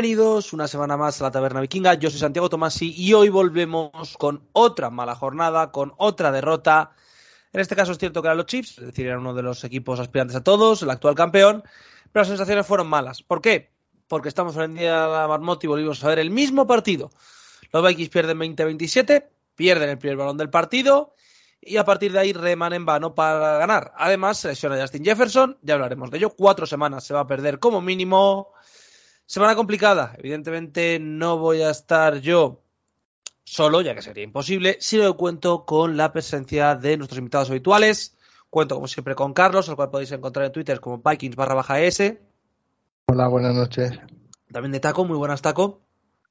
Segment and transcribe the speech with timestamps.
[0.00, 1.92] Bienvenidos una semana más a la Taberna Vikinga.
[1.92, 6.92] Yo soy Santiago Tomasi y hoy volvemos con otra mala jornada, con otra derrota.
[7.52, 9.62] En este caso es cierto que eran los Chiefs, es decir, era uno de los
[9.62, 11.64] equipos aspirantes a todos, el actual campeón,
[12.12, 13.22] pero las sensaciones fueron malas.
[13.22, 13.72] ¿Por qué?
[14.08, 17.10] Porque estamos en día a la marmota y volvimos a ver el mismo partido.
[17.70, 21.12] Los Vikings pierden 20-27, pierden el primer balón del partido
[21.60, 23.92] y a partir de ahí reman en vano para ganar.
[23.98, 26.30] Además, se lesiona Justin Jefferson, ya hablaremos de ello.
[26.30, 28.54] Cuatro semanas se va a perder como mínimo.
[29.30, 30.16] Semana complicada.
[30.18, 32.62] Evidentemente no voy a estar yo
[33.44, 38.18] solo, ya que sería imposible, sino que cuento con la presencia de nuestros invitados habituales.
[38.50, 41.78] Cuento, como siempre, con Carlos, al cual podéis encontrar en Twitter como Vikings barra baja
[41.78, 42.20] S.
[43.06, 43.92] Hola, buenas noches.
[44.50, 45.80] También de Taco, muy buenas, Taco.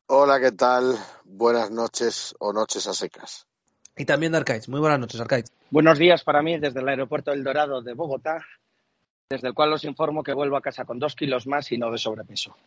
[0.08, 0.97] Hola, ¿qué tal?
[1.23, 3.47] Buenas noches o noches a secas.
[3.95, 4.67] Y también de Arcaiz.
[4.67, 5.45] Muy buenas noches, Arcaiz.
[5.69, 8.45] Buenos días para mí desde el aeropuerto El Dorado de Bogotá,
[9.30, 11.89] desde el cual os informo que vuelvo a casa con dos kilos más y no
[11.91, 12.58] de sobrepeso.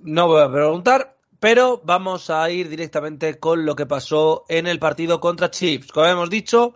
[0.00, 4.78] No voy a preguntar, pero vamos a ir directamente con lo que pasó en el
[4.78, 5.92] partido contra Chiefs.
[5.92, 6.74] Como hemos dicho,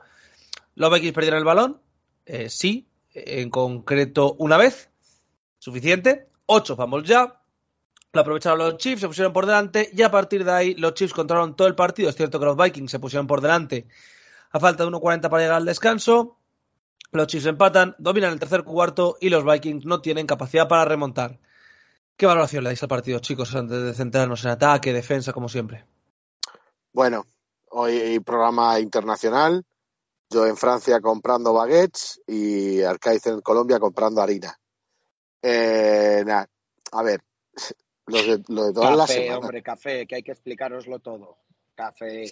[0.74, 1.80] los Vikings perdieron el balón.
[2.26, 4.90] Eh, sí, en concreto una vez.
[5.58, 6.28] Suficiente.
[6.46, 7.40] Ocho fumbles ya.
[8.12, 11.14] Lo aprovecharon los Chiefs, se pusieron por delante y a partir de ahí los Chiefs
[11.14, 12.08] controlaron todo el partido.
[12.08, 13.86] Es cierto que los Vikings se pusieron por delante
[14.50, 16.38] a falta de 1.40 para llegar al descanso.
[17.12, 21.38] Los Chiefs empatan, dominan el tercer cuarto y los Vikings no tienen capacidad para remontar.
[22.20, 25.86] ¿Qué valoración le dais al partido, chicos, antes de centrarnos en ataque, defensa, como siempre?
[26.92, 27.24] Bueno,
[27.70, 29.64] hoy programa internacional.
[30.28, 34.54] Yo en Francia comprando baguettes y Arcaiz en Colombia comprando harina.
[35.40, 36.22] Eh,
[36.92, 37.22] a ver,
[38.06, 39.36] lo de, lo de todas café, las semanas.
[39.38, 41.38] hombre, café, que hay que explicaroslo todo.
[41.74, 42.30] Café.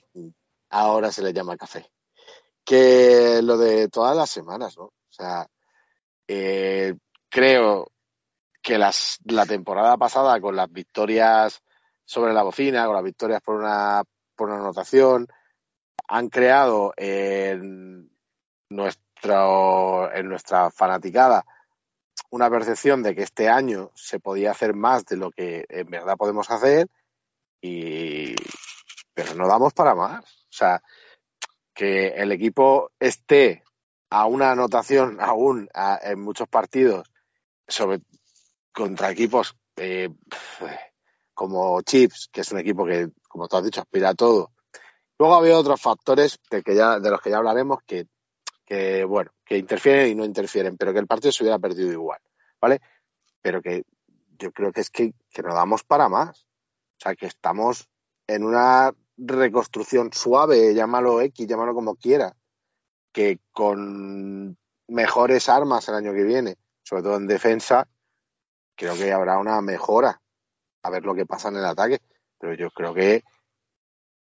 [0.68, 1.90] Ahora se le llama café.
[2.62, 4.84] Que lo de todas las semanas, ¿no?
[4.84, 5.48] O sea,
[6.26, 6.92] eh,
[7.30, 7.90] creo
[8.68, 11.62] que las, la temporada pasada con las victorias
[12.04, 14.02] sobre la bocina, con las victorias por una,
[14.36, 15.26] por una anotación,
[16.06, 18.10] han creado en,
[18.68, 21.46] nuestro, en nuestra fanaticada
[22.28, 26.18] una percepción de que este año se podía hacer más de lo que en verdad
[26.18, 26.88] podemos hacer
[27.62, 28.34] y
[29.14, 30.26] pero no damos para más.
[30.26, 30.82] O sea,
[31.72, 33.64] que el equipo esté
[34.10, 35.70] a una anotación aún
[36.02, 37.10] en muchos partidos
[37.66, 38.02] sobre
[38.78, 40.08] contra equipos eh,
[41.34, 44.52] como Chips, que es un equipo que, como tú has dicho, aspira a todo.
[45.18, 46.62] Luego había otros factores de,
[47.10, 48.06] los que ya hablaremos que,
[48.64, 52.20] que, bueno, que interfieren y no interfieren, pero que el partido se hubiera perdido igual,
[52.60, 52.80] ¿vale?
[53.42, 53.82] Pero que
[54.38, 56.46] yo creo que es que, que no damos para más.
[56.98, 57.88] O sea, que estamos
[58.28, 62.36] en una reconstrucción suave, llámalo X, llámalo como quiera,
[63.12, 64.56] que con
[64.86, 67.88] mejores armas el año que viene, sobre todo en defensa,
[68.78, 70.22] creo que habrá una mejora.
[70.82, 71.98] A ver lo que pasa en el ataque.
[72.38, 73.24] Pero yo creo que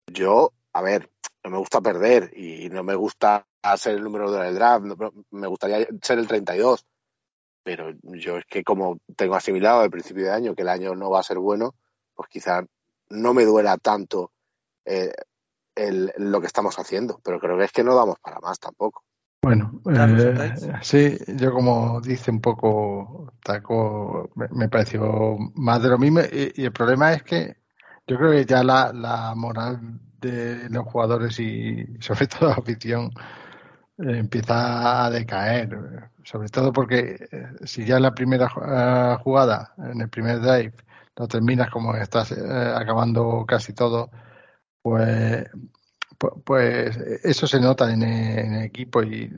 [0.06, 1.10] yo, a ver,
[1.43, 3.47] no me gusta perder y no me gusta
[3.77, 4.97] ser el número del draft, no,
[5.31, 6.87] me gustaría ser el 32.
[7.62, 11.11] Pero yo es que como tengo asimilado al principio de año que el año no
[11.11, 11.75] va a ser bueno,
[12.15, 12.65] pues quizás
[13.09, 14.32] no me duela tanto
[14.84, 15.15] eh,
[15.75, 17.21] el, lo que estamos haciendo.
[17.25, 19.03] Pero creo que es que no damos para más tampoco.
[19.44, 25.99] Bueno, eh, sí, yo como dice un poco Taco, me, me, pareció más de lo
[25.99, 26.21] mismo.
[26.21, 27.56] Y, y, el problema es que
[28.06, 33.10] yo creo que ya la, la moral de los jugadores y sobre todo la afición
[33.99, 38.49] eh, empieza a decaer, sobre todo porque eh, si ya en la primera
[39.19, 40.73] jugada, en el primer drive,
[41.17, 44.11] lo terminas como estás acabando casi todo,
[44.82, 45.47] pues
[46.44, 49.31] pues eso se nota en el, equipo y,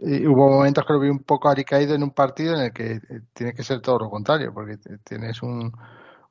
[0.00, 3.00] hubo momentos que lo vi un poco alicaído en un partido en el que
[3.32, 5.72] tiene que ser todo lo contrario, porque tienes un,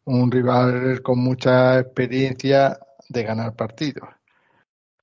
[0.05, 2.79] un rival con mucha experiencia
[3.09, 4.07] de ganar partidos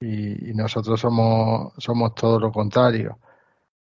[0.01, 3.19] y, nosotros somos somos todo lo contrario.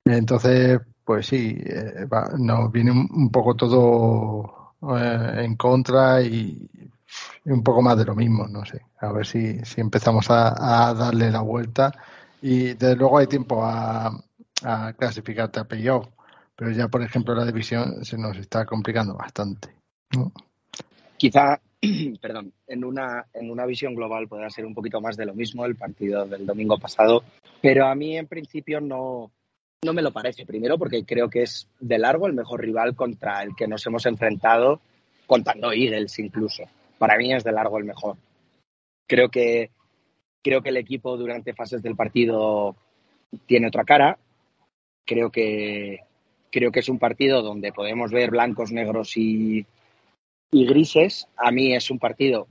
[0.04, 6.68] Entonces, pues sí, eh, va, nos viene un, poco todo eh, en contra y
[7.44, 8.82] un poco más de lo mismo, no sé.
[9.00, 11.92] A ver si, si empezamos a, darle la vuelta.
[12.40, 14.12] Y desde luego hay tiempo a,
[14.64, 16.08] a clasificarte a playoff.
[16.54, 19.70] Pero ya, por ejemplo, la división se nos está complicando bastante.
[21.16, 21.60] Quizá,
[22.20, 25.64] perdón, en una, en una visión global podrá ser un poquito más de lo mismo
[25.64, 27.24] el partido del domingo pasado.
[27.60, 29.30] Pero a mí, en principio, no,
[29.84, 30.46] no me lo parece.
[30.46, 34.04] Primero, porque creo que es de largo el mejor rival contra el que nos hemos
[34.06, 34.80] enfrentado,
[35.26, 36.64] contando Eagles incluso
[37.02, 38.16] para mí es de largo el mejor.
[39.08, 39.72] Creo que,
[40.40, 42.76] creo que el equipo durante fases del partido
[43.44, 44.20] tiene otra cara.
[45.04, 45.98] Creo que,
[46.52, 49.66] creo que es un partido donde podemos ver blancos, negros y,
[50.52, 51.26] y grises.
[51.36, 52.46] A mí es un partido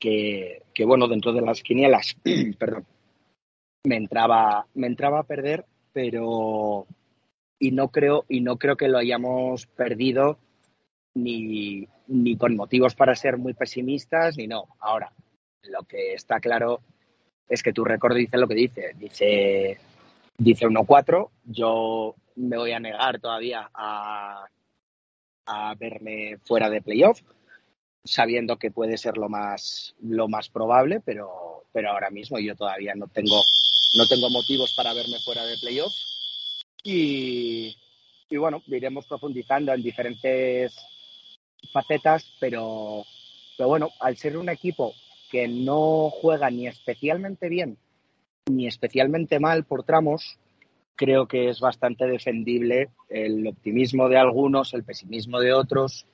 [0.00, 2.16] que, que bueno, dentro de las quinielas,
[2.58, 2.86] perdón,
[3.84, 6.86] me entraba, me entraba a perder, pero
[7.58, 10.38] y no creo, y no creo que lo hayamos perdido
[11.14, 14.68] ni, ni con motivos para ser muy pesimistas, ni no.
[14.80, 15.12] Ahora,
[15.62, 16.80] lo que está claro
[17.48, 18.92] es que tu récord dice lo que dice.
[18.96, 19.78] Dice,
[20.36, 21.30] dice 1-4.
[21.44, 24.46] Yo me voy a negar todavía a,
[25.46, 27.20] a verme fuera de playoff,
[28.04, 32.94] sabiendo que puede ser lo más, lo más probable, pero, pero ahora mismo yo todavía
[32.94, 33.42] no tengo,
[33.96, 35.92] no tengo motivos para verme fuera de playoff.
[36.84, 37.76] Y,
[38.30, 40.76] y bueno, iremos profundizando en diferentes
[41.72, 43.04] facetas, pero,
[43.56, 44.94] pero bueno, al ser un equipo
[45.30, 47.78] que no juega ni especialmente bien
[48.48, 50.38] ni especialmente mal por tramos,
[50.96, 56.06] creo que es bastante defendible el optimismo de algunos, el pesimismo de otros,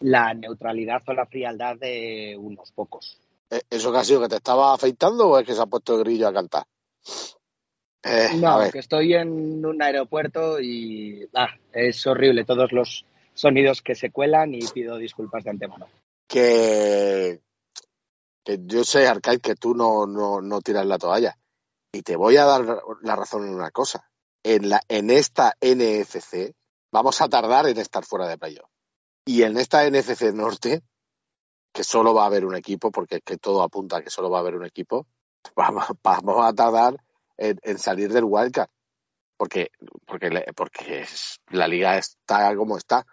[0.00, 3.18] la neutralidad o la frialdad de unos pocos.
[3.50, 5.96] Eh, ¿Eso que ha sido que te estaba afeitando o es que se ha puesto
[5.96, 6.64] el grillo a cantar?
[8.02, 13.94] Eh, no, que estoy en un aeropuerto y ah, es horrible todos los sonidos que
[13.94, 15.88] se cuelan y pido disculpas de antemano.
[16.26, 17.40] Que,
[18.44, 21.36] que yo sé, Arcade, que tú no, no, no tiras la toalla.
[21.92, 24.08] Y te voy a dar la razón en una cosa.
[24.42, 26.54] En, la, en esta NFC
[26.92, 28.70] vamos a tardar en estar fuera de playoff.
[29.26, 30.82] Y en esta NFC Norte,
[31.72, 34.38] que solo va a haber un equipo, porque que todo apunta a que solo va
[34.38, 35.06] a haber un equipo,
[35.56, 36.96] vamos, a tardar
[37.36, 38.68] en, en, salir del wildcard.
[39.36, 39.70] Porque,
[40.06, 41.06] porque, porque
[41.50, 43.04] la liga está como está,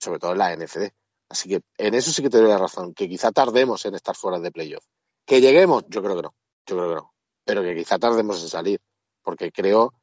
[0.00, 0.92] sobre todo en la NFC.
[1.28, 4.16] Así que en eso sí que te doy la razón, que quizá tardemos en estar
[4.16, 4.84] fuera de playoff.
[5.24, 6.34] Que lleguemos, yo creo que no,
[6.66, 7.14] yo creo que no,
[7.44, 8.80] pero que quizá tardemos en salir,
[9.22, 9.94] porque creo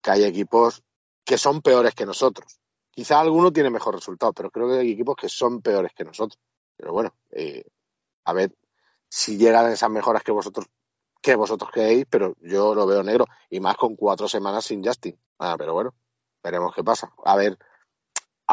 [0.00, 0.82] que hay equipos
[1.24, 2.58] que son peores que nosotros.
[2.90, 6.38] Quizá alguno tiene mejor resultado, pero creo que hay equipos que son peores que nosotros.
[6.76, 7.64] Pero bueno, eh,
[8.24, 8.52] a ver
[9.08, 10.66] si llegan esas mejoras que vosotros
[11.22, 15.16] que vosotros creéis, pero yo lo veo negro y más con cuatro semanas sin Justin.
[15.38, 15.94] Ah, pero bueno,
[16.42, 17.12] veremos qué pasa.
[17.24, 17.56] A ver,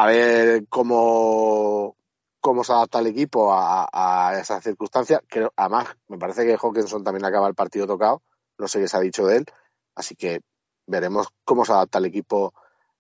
[0.01, 1.97] a ver cómo,
[2.39, 5.21] cómo se adapta el equipo a, esas circunstancias.
[5.27, 8.21] Que, además, me parece que Hawkinson también acaba el partido tocado,
[8.57, 9.45] no sé qué se ha dicho de él,
[9.95, 10.39] así que
[10.87, 12.53] veremos cómo se adapta el equipo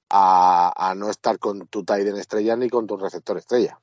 [0.09, 3.79] a, a no estar con tu tight en estrella ni con tu receptor estrella.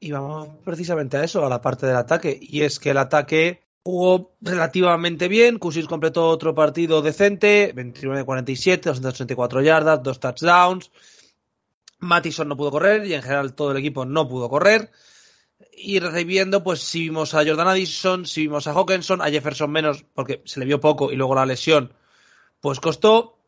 [0.00, 3.62] Y vamos precisamente a eso, a la parte del ataque, y es que el ataque
[3.84, 10.90] jugó relativamente bien, Cusis completó otro partido decente, 29 de 47, 284 yardas, dos touchdowns,
[11.98, 14.90] Mattison no pudo correr y en general todo el equipo no pudo correr.
[15.72, 20.04] Y recibiendo, pues si vimos a Jordan Addison, si vimos a Hawkinson, a Jefferson menos,
[20.14, 21.92] porque se le vio poco y luego la lesión,
[22.60, 23.38] pues costó.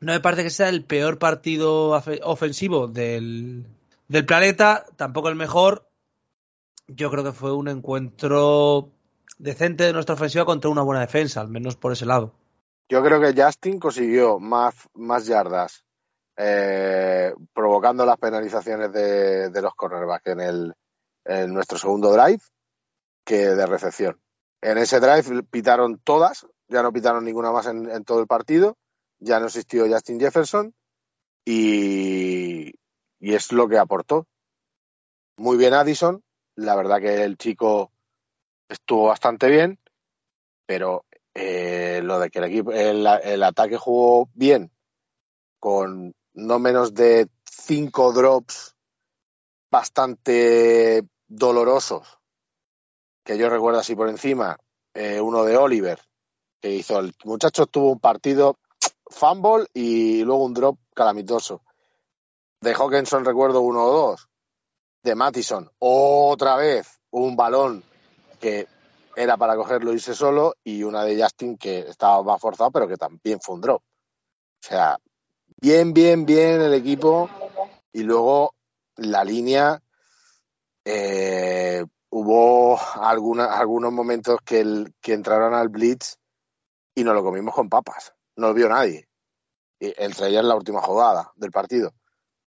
[0.00, 1.90] No me parece que sea el peor partido
[2.22, 3.66] ofensivo del,
[4.08, 5.88] del planeta, tampoco el mejor.
[6.88, 8.90] Yo creo que fue un encuentro
[9.38, 12.34] decente de nuestra ofensiva contra una buena defensa, al menos por ese lado.
[12.90, 15.83] Yo creo que Justin consiguió más, más yardas
[16.36, 20.74] eh, provocando las penalizaciones de, los cornerbacks en, el,
[21.24, 22.42] en nuestro segundo drive
[23.24, 24.20] que de recepción.
[24.60, 28.76] En ese drive pitaron todas, ya no pitaron ninguna más en, todo el partido,
[29.18, 30.74] ya no existió Justin Jefferson
[31.44, 32.72] y,
[33.20, 34.26] y, es lo que aportó.
[35.36, 36.22] Muy bien Addison,
[36.56, 37.92] la verdad que el chico
[38.68, 39.78] estuvo bastante bien,
[40.66, 44.70] pero eh, lo de que el equipo, el ataque jugó bien
[45.58, 48.74] con no menos de cinco drops
[49.70, 52.20] bastante dolorosos,
[53.24, 54.58] que yo recuerdo así por encima,
[54.92, 56.00] eh, uno de Oliver,
[56.60, 58.58] que hizo, el muchacho tuvo un partido
[59.06, 61.62] fumble y luego un drop calamitoso.
[62.60, 64.28] De Hawkinson recuerdo uno o dos.
[65.02, 67.84] De Mattison, otra vez un balón
[68.40, 68.66] que
[69.16, 72.96] era para cogerlo irse solo y una de Justin que estaba más forzado pero que
[72.96, 73.82] también fue un drop.
[73.82, 74.98] O sea,
[75.60, 77.30] bien, bien, bien el equipo.
[77.92, 78.54] Y luego
[78.96, 79.80] la línea,
[80.84, 84.60] eh, hubo alguna, algunos momentos que,
[85.06, 86.16] entraron al Blitz
[86.94, 88.14] y nos lo comimos con papas.
[88.36, 89.08] No lo vio nadie.
[89.80, 91.92] Entre ellas la última jugada del partido.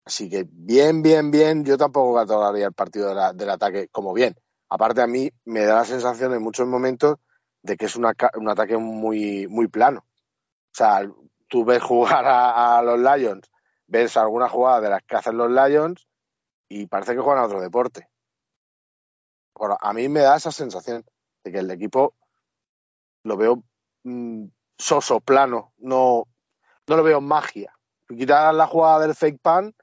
[0.05, 1.65] Así que bien, bien, bien.
[1.65, 4.37] Yo tampoco catalogaría el partido del ataque como bien.
[4.69, 7.17] Aparte a mí me da la sensación en muchos momentos
[7.63, 10.07] de que es un ataque muy, muy plano.
[10.07, 11.11] O sea,
[11.49, 13.51] tú ves jugar a, los Lions,
[13.87, 16.07] ves alguna jugada de las que hacen los Lions
[16.69, 18.09] y parece que juegan a otro deporte.
[19.55, 21.05] Bueno, a mí me da esa sensación
[21.45, 22.15] de que el equipo
[23.23, 23.63] lo veo
[24.05, 24.47] mmm,
[24.79, 26.25] soso, plano, no,
[26.87, 27.73] no lo veo magia.
[28.09, 29.75] Quitar la jugada del fake pan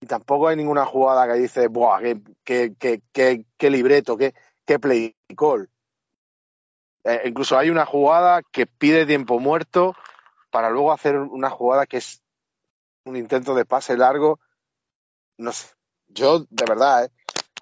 [0.00, 2.00] y tampoco hay ninguna jugada que dice, ¡buah!
[2.44, 4.16] ¡Qué, qué, libreto!
[4.16, 5.70] Qué, qué play call!
[7.04, 9.94] Eh, incluso hay una jugada que pide tiempo muerto
[10.50, 12.22] para luego hacer una jugada que es
[13.04, 14.40] un intento de pase largo.
[15.36, 15.68] No sé.
[16.08, 17.10] Yo, de verdad, eh,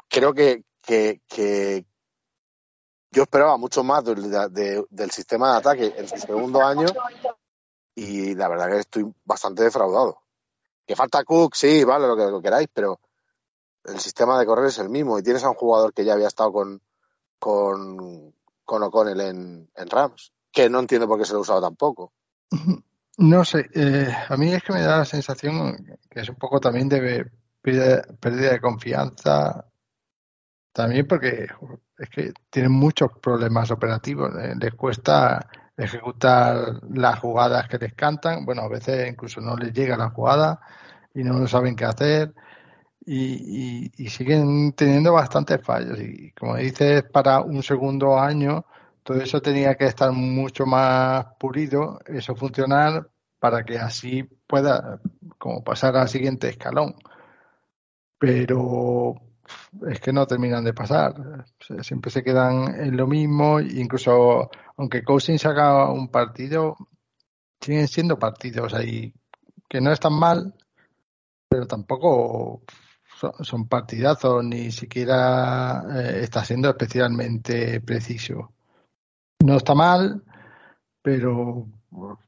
[0.09, 1.85] creo que, que,
[3.11, 6.87] yo esperaba mucho más del sistema de ataque en su segundo año
[7.95, 10.23] y la verdad que estoy bastante defraudado.
[10.87, 13.01] Que falta Cook, sí, vale, lo que queráis, pero
[13.85, 16.29] el sistema de correr es el mismo y tienes a un jugador que ya había
[16.29, 16.83] estado con,
[17.39, 21.61] con, con O'Connell en, en Rams, que no entiendo por qué se lo ha usado
[21.61, 22.13] tampoco.
[23.19, 26.61] No sé, eh, a mí es que me da la sensación que es un poco
[26.61, 27.31] también de
[27.63, 29.67] pérdida de confianza,
[30.73, 31.47] también porque
[31.99, 38.45] es que tienen muchos problemas operativos, eh, les cuesta ejecutar las jugadas que les cantan.
[38.45, 40.61] Bueno, a veces incluso no les llega la jugada
[41.15, 42.35] y no saben qué hacer.
[43.09, 45.99] Y, siguen teniendo bastantes fallos.
[46.01, 48.67] Y como dices, para un segundo año,
[49.07, 53.09] todo eso tenía que estar mucho más pulido, eso funcionar
[53.39, 55.01] para que así pueda
[55.39, 56.97] como pasar al siguiente escalón.
[58.19, 59.15] Pero
[59.89, 61.47] es que no terminan de pasar.
[61.83, 66.77] Siempre se quedan en lo mismo, incluso aunque Cousins haga un partido,
[67.61, 69.15] siguen siendo partidos ahí
[69.69, 70.53] que no están mal,
[71.49, 72.63] pero tampoco
[73.41, 78.56] son, partidazos, ni siquiera eh, está siendo especialmente preciso.
[79.45, 80.23] No está mal,
[81.03, 81.67] pero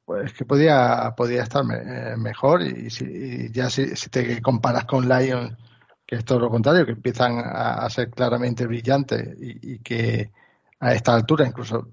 [0.04, 4.84] pues, es que podía, podía estar eh, mejor y, si, ya si, si, te comparas
[4.84, 5.56] con Lions
[6.08, 10.32] que es todo lo contrario, que empiezan a, ser claramente brillantes y, que
[10.80, 11.86] a esta altura incluso,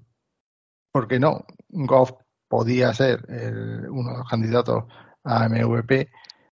[0.90, 1.44] ¿por qué no?
[1.68, 2.12] Goff
[2.48, 3.26] podía ser
[3.90, 4.84] uno de los candidatos
[5.22, 6.10] a MVP,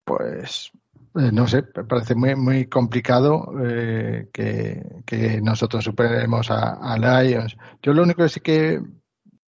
[0.06, 0.72] pues
[1.16, 7.58] eh, no sé, parece muy, muy complicado eh, que, nosotros superemos a, Lions.
[7.82, 8.82] Yo lo único que sí que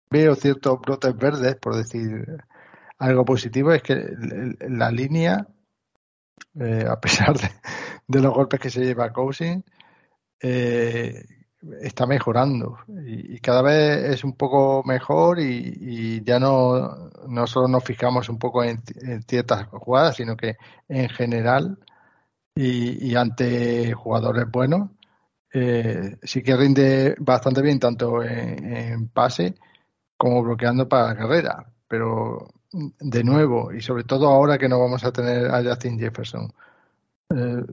[0.10, 2.26] veo ciertos brotes verdes, por decir
[2.98, 4.06] algo positivo, es que
[4.70, 5.48] la línea,
[6.60, 7.50] eh, a pesar de,
[8.08, 9.64] de los golpes que se lleva Cousin,
[10.42, 11.24] eh,
[11.82, 17.84] está mejorando y, cada vez es un poco mejor y, ya no, no solo nos
[17.84, 18.82] fijamos un poco en,
[19.28, 20.58] ciertas jugadas, sino que
[20.88, 21.78] en general
[22.56, 24.90] y, ante jugadores buenos
[25.54, 29.56] eh, sí que rinde bastante bien tanto en, pase
[30.18, 31.66] como bloqueando para la carrera.
[31.88, 36.52] Pero de nuevo, y sobre todo ahora que no vamos a tener a Justin Jefferson,
[37.30, 37.64] eh,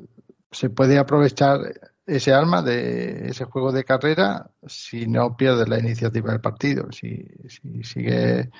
[0.50, 1.58] se puede aprovechar
[2.06, 6.90] ese arma de ese juego de carrera si no pierde la iniciativa del partido.
[6.92, 7.26] Si,
[7.82, 8.50] sigue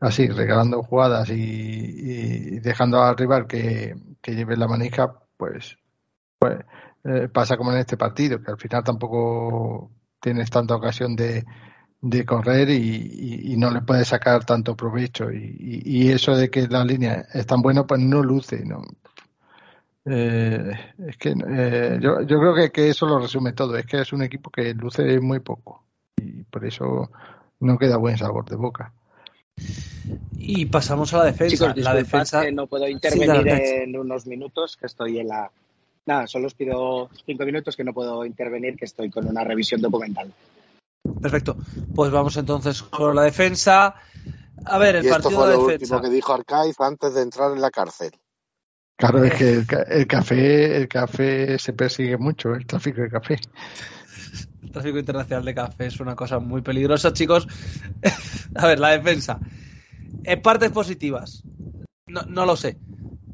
[0.00, 3.94] así, regalando jugadas y, dejando al rival que,
[4.26, 5.78] lleve la manija, pues,
[6.38, 6.58] pues
[7.04, 11.44] eh, pasa como en este partido, que al final tampoco tienes tanta ocasión de,
[12.00, 15.30] de correr y, no le puedes sacar tanto provecho.
[15.30, 18.64] Y, y, eso de que la línea es tan buena, pues no luce.
[18.64, 18.82] ¿no?
[20.04, 20.72] Eh,
[21.06, 23.76] es que eh, yo, yo, creo que, eso lo resume todo.
[23.76, 25.84] Es que es un equipo que luce muy poco
[26.16, 27.10] y por eso
[27.60, 28.92] no queda buen sabor de boca.
[30.38, 31.72] Y pasamos a la defensa.
[31.76, 35.50] la defensa no puedo intervenir en unos minutos, que estoy en la.
[36.04, 39.80] Nada, solo os pido cinco minutos que no puedo intervenir, que estoy con una revisión
[39.80, 40.32] documental.
[41.20, 41.56] Perfecto.
[41.94, 43.94] Pues vamos entonces con la defensa.
[44.64, 45.96] A ver, el partido de defensa.
[45.96, 48.10] último que dijo Arcaiz antes de entrar en la cárcel.
[49.02, 49.52] Claro, es que
[49.88, 53.36] el, café, el café se persigue mucho, el tráfico de café.
[54.62, 57.48] El tráfico internacional de café es una cosa muy peligrosa, chicos.
[58.54, 59.40] A ver, la defensa.
[60.22, 61.42] En partes positivas,
[62.06, 62.78] no, no lo sé.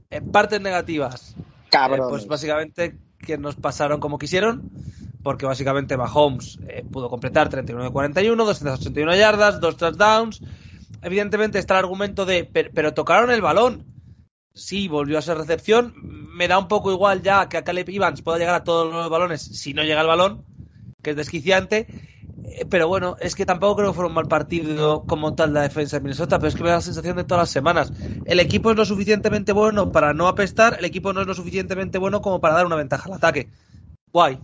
[0.09, 1.37] En partes negativas,
[1.71, 2.01] Cabrón.
[2.01, 4.71] Eh, pues básicamente que nos pasaron como quisieron,
[5.23, 10.41] porque básicamente Mahomes eh, pudo completar 39-41, 281 yardas, dos touchdowns.
[11.03, 13.98] Evidentemente está el argumento de, pero tocaron el balón
[14.59, 15.95] sí volvió a ser recepción.
[16.03, 19.09] Me da un poco igual ya que a Caleb Evans pueda llegar a todos los
[19.09, 20.45] balones si no llega el balón,
[21.03, 21.87] que es desquiciante.
[22.45, 25.63] Eh, pero bueno, es que tampoco creo que fuera un mal partido como tal la
[25.63, 27.93] defensa de Minnesota, pero es que me da la sensación de todas las semanas.
[28.25, 31.99] El equipo es lo suficientemente bueno para no apestar, el equipo no es lo suficientemente
[31.99, 33.49] bueno como para dar una ventaja al ataque.
[34.13, 34.39] Guay.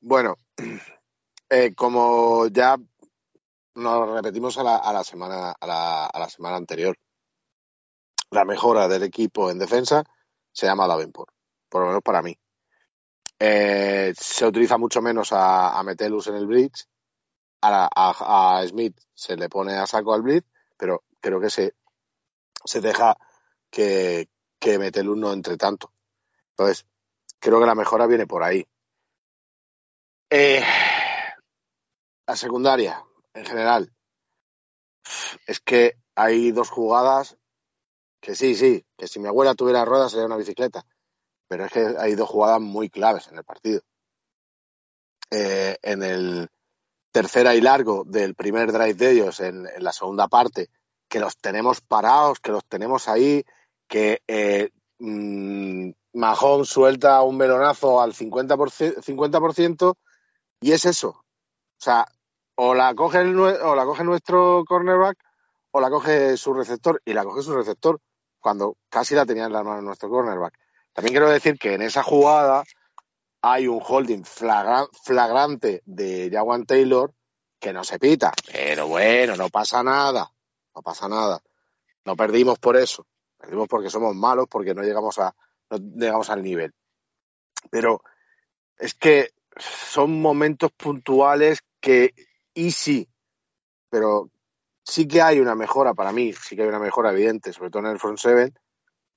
[0.00, 0.36] Bueno,
[1.50, 2.76] eh, como ya
[3.74, 6.96] nos repetimos a la, semana a la semana anterior,
[8.32, 10.04] la mejora del equipo en defensa
[10.50, 11.32] se llama Davenport,
[11.68, 12.36] por lo menos para mí.
[13.38, 16.86] Eh, se utiliza mucho menos a, a Metelus en el bridge,
[17.62, 20.46] a, Smith se le pone a saco al blitz,
[20.76, 21.74] pero creo que se,
[22.64, 23.16] se deja
[23.70, 25.92] que, que Metelus no entre tanto.
[26.50, 26.86] Entonces,
[27.38, 28.66] creo que la mejora viene por ahí.
[30.30, 30.62] Eh,
[32.26, 33.92] la secundaria, en general,
[35.46, 37.36] es que hay dos jugadas
[38.22, 40.86] que sí, sí, que si mi abuela tuviera ruedas sería una bicicleta,
[41.48, 43.82] pero es que hay dos jugadas muy claves en el partido.
[45.30, 46.48] Eh, en el
[47.10, 50.68] tercera y largo del primer drive de ellos, en, la segunda parte,
[51.08, 53.44] que los tenemos parados, que los tenemos ahí,
[53.88, 55.90] que eh, mmm,
[56.64, 59.94] suelta un melonazo al 50%, 50%
[60.60, 61.08] y es eso.
[61.08, 61.24] O
[61.76, 62.06] sea,
[62.54, 65.18] o la coge, o la coge nuestro cornerback
[65.72, 68.00] o la coge su receptor y la coge su receptor
[68.42, 70.58] cuando casi la tenía en la mano nuestro cornerback.
[70.92, 72.64] También quiero decir que en esa jugada
[73.40, 77.14] hay un holding flagrante de Jawan Taylor
[77.58, 80.30] que no se pita, pero bueno, no pasa nada,
[80.74, 81.40] no pasa nada.
[82.04, 83.06] No perdimos por eso,
[83.38, 85.34] perdimos porque somos malos, porque no llegamos a
[85.70, 86.74] no llegamos al nivel.
[87.70, 88.02] Pero
[88.76, 92.14] es que son momentos puntuales que
[92.54, 93.08] y sí,
[93.88, 94.28] pero
[94.82, 97.84] sí que hay una mejora para mí, sí que hay una mejora evidente, sobre todo
[97.84, 98.54] en el front seven,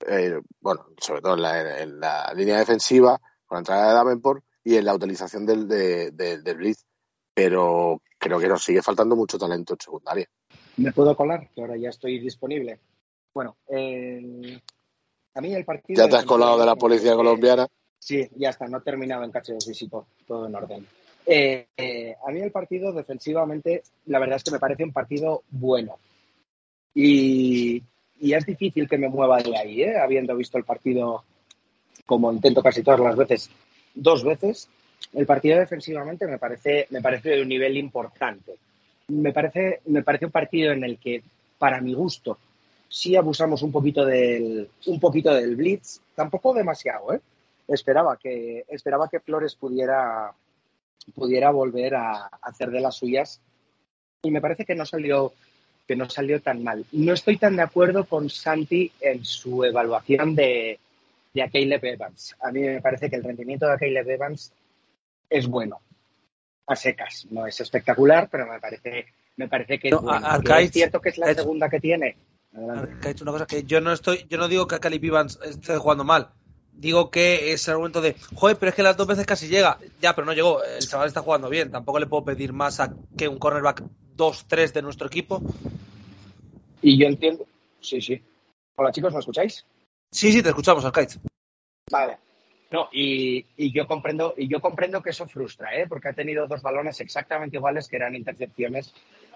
[0.07, 4.85] eh, bueno, sobre todo en la, línea defensiva, con la entrada de Davenport y en
[4.85, 6.85] la utilización del, del blitz,
[7.33, 10.27] pero creo que nos sigue faltando mucho talento en secundaria.
[10.77, 11.49] ¿Me puedo colar?
[11.53, 12.79] Que ahora ya estoy disponible.
[13.33, 16.03] Bueno, a mí el partido...
[16.03, 17.67] ¿Ya te has colado de la policía colombiana?
[17.99, 20.87] Sí, ya está, no he terminado en cacho físico, todo en orden.
[21.25, 25.43] Eh, eh, a mí el partido defensivamente, la verdad es que me parece un partido
[25.49, 25.97] bueno.
[26.93, 27.81] Y,
[28.21, 29.97] es difícil que me mueva de ahí, ¿eh?
[29.97, 31.23] habiendo visto el partido
[32.05, 33.49] como intento casi todas las veces,
[33.93, 34.69] dos veces.
[35.13, 38.55] El partido defensivamente me parece, me parece de un nivel importante.
[39.09, 41.21] Me parece, me parece un partido en el que,
[41.57, 42.37] para mi gusto,
[42.87, 47.21] sí abusamos un poquito del, un poquito del blitz, tampoco demasiado, ¿eh?
[47.67, 50.31] Esperaba que, esperaba que Flores pudiera,
[51.13, 53.41] pudiera volver a, hacer de las suyas
[54.21, 55.33] y me parece que no salió
[55.87, 56.83] que no salió tan mal.
[56.93, 60.79] No estoy tan de acuerdo con Santi en su evaluación de,
[61.31, 62.35] de Caleb Evans.
[62.41, 64.51] A mí me parece que el rendimiento de Caleb Evans
[65.29, 65.81] es bueno.
[66.65, 67.27] A secas.
[67.29, 69.05] No es espectacular, pero me parece,
[69.37, 70.27] me parece que es, bueno.
[70.57, 72.17] es cierto que es la segunda que tiene.
[72.53, 76.31] una cosa que yo no estoy, yo no digo que Caleb Evans esté jugando mal
[76.77, 79.79] digo que es el momento de, joder, pero es que las dos veces casi llega.
[80.01, 80.63] Ya, pero no llegó.
[80.63, 81.71] El chaval está jugando bien.
[81.71, 83.83] Tampoco le puedo pedir más a que un cornerback
[84.15, 85.41] 2-3 de nuestro equipo.
[86.81, 87.45] Y yo entiendo.
[87.79, 88.21] Sí, sí.
[88.75, 89.65] Hola chicos, ¿me escucháis?
[90.11, 91.11] Sí, sí, te escuchamos, Alkait.
[91.89, 92.17] Vale.
[92.71, 95.85] No, y, y, yo comprendo, y yo comprendo que eso frustra, ¿eh?
[95.87, 98.93] porque ha tenido dos balones exactamente iguales que eran intercepciones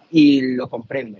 [0.09, 1.19] y lo comprendo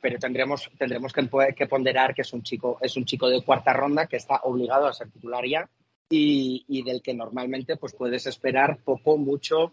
[0.00, 4.06] pero tendremos, tendremos que, ponderar que es un chico, es un chico de cuarta ronda
[4.06, 5.68] que está obligado a ser titular ya
[6.10, 9.72] y, del que normalmente pues puedes esperar poco, mucho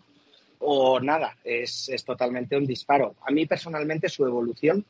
[0.59, 1.37] o nada.
[1.43, 3.15] Es, totalmente un disparo.
[3.25, 4.85] A mí personalmente su evolución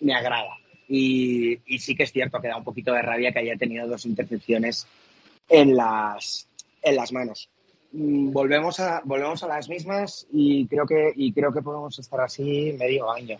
[0.00, 0.56] me agrada.
[0.88, 4.06] Y, sí que es cierto que da un poquito de rabia que haya tenido dos
[4.06, 4.86] intercepciones
[5.48, 6.48] en las,
[6.82, 7.48] en las manos.
[7.92, 12.20] Mm, volvemos a, volvemos a las mismas y creo que, y creo que podemos estar
[12.20, 13.38] así medio año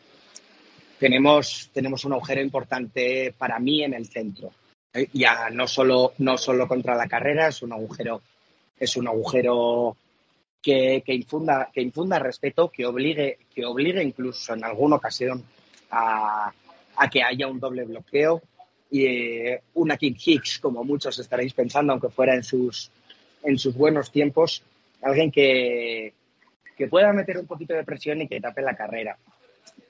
[0.98, 4.52] tenemos, tenemos un agujero importante para mí en el centro.
[4.92, 8.22] Eh, ya no solo, no solo contra la carrera, es un agujero,
[8.78, 9.96] es un agujero
[10.62, 15.44] que, infunda, que infunda respeto, que obligue, que obligue incluso en alguna ocasión
[15.90, 16.52] a,
[17.10, 18.42] que haya un doble bloqueo
[18.90, 22.90] y eh, una King Hicks, como muchos estaréis pensando, aunque fuera en sus,
[23.44, 24.62] en sus buenos tiempos,
[25.02, 26.14] alguien que,
[26.76, 29.16] que pueda meter un poquito de presión y que tape la carrera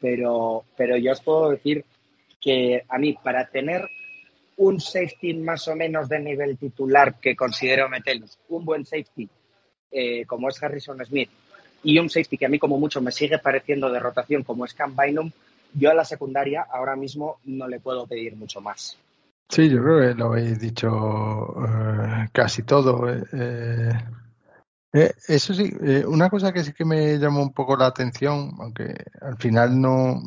[0.00, 1.84] pero, pero yo os puedo decir
[2.40, 3.88] que a mí, para tener
[4.58, 9.28] un safety más o menos de nivel titular que considero meterlos, un buen safety
[9.90, 11.30] eh, como es Harrison Smith
[11.82, 14.74] y un safety que a mí como mucho me sigue pareciendo de rotación como es
[14.74, 15.30] Cam Bynum,
[15.74, 18.98] yo a la secundaria ahora mismo no le puedo pedir mucho más.
[19.48, 23.08] Sí, yo creo que lo habéis dicho eh, casi todo.
[23.08, 23.92] Eh,
[24.96, 28.52] eh, eso sí, eh, una cosa que sí que me llamó un poco la atención,
[28.58, 30.22] aunque al final no,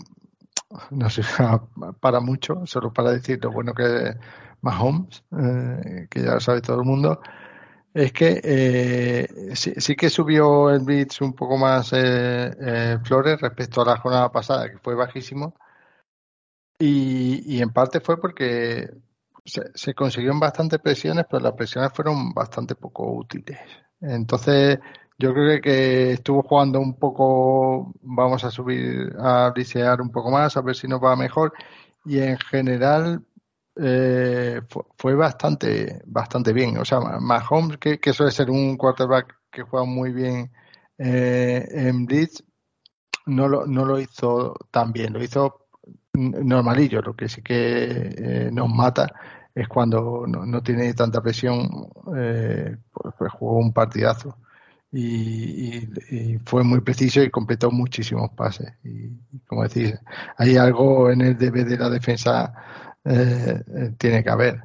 [0.92, 1.24] no se
[2.00, 4.16] para mucho, solo para decir lo bueno que es
[4.62, 7.20] Mahomes, eh, que ya lo sabe todo el mundo,
[7.96, 14.32] es que sí, que subió el bits un poco más Flores respecto a la jornada
[14.32, 15.56] pasada, que fue bajísimo,
[16.78, 18.88] y, en parte fue porque
[19.46, 23.60] se consiguieron bastantes presiones, pero las presiones fueron bastante poco útiles.
[24.02, 24.80] Entonces,
[25.18, 30.56] yo creo que estuvo jugando un poco, vamos a subir, a brisear un poco más,
[30.58, 31.54] a ver si nos va mejor.
[32.06, 33.24] Y en general,
[33.76, 34.62] eh,
[34.98, 36.78] fue, bastante, bastante bien.
[36.78, 40.52] O sea, Mahomes, que, suele ser un quarterback que juega muy bien
[40.98, 42.44] eh, en Blitz,
[43.26, 45.14] no lo, no lo hizo tan bien.
[45.14, 45.68] Lo hizo
[46.14, 47.02] normalillo.
[47.02, 49.08] Lo que sí que eh, nos mata
[49.56, 54.38] es cuando no, tiene tanta presión, eh, pues, pues, jugó un partidazo.
[54.92, 55.88] Y,
[56.46, 58.74] fue muy preciso y completó muchísimos pases.
[58.84, 59.10] Y,
[59.46, 59.94] como decís,
[60.38, 62.54] hay algo en el debe de la defensa
[63.06, 64.64] eh, eh, tiene que haber.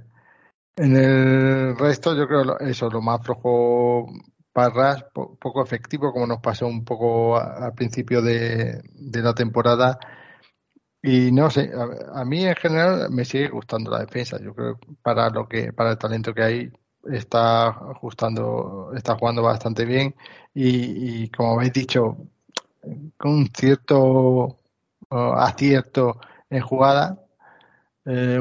[0.77, 4.09] En el resto, yo creo eso, lo más flojo
[4.55, 9.99] Parras, poco efectivo, como nos pasó un poco al principio de, la temporada.
[11.07, 11.71] Y no sé,
[12.15, 14.41] a, mí en general me sigue gustando la defensa.
[14.41, 16.73] Yo creo para lo que para el talento que hay
[17.05, 20.15] está ajustando, está jugando bastante bien
[20.55, 22.17] y, como habéis dicho,
[23.19, 24.61] con cierto
[25.11, 27.21] acierto en jugada,
[28.07, 28.41] eh,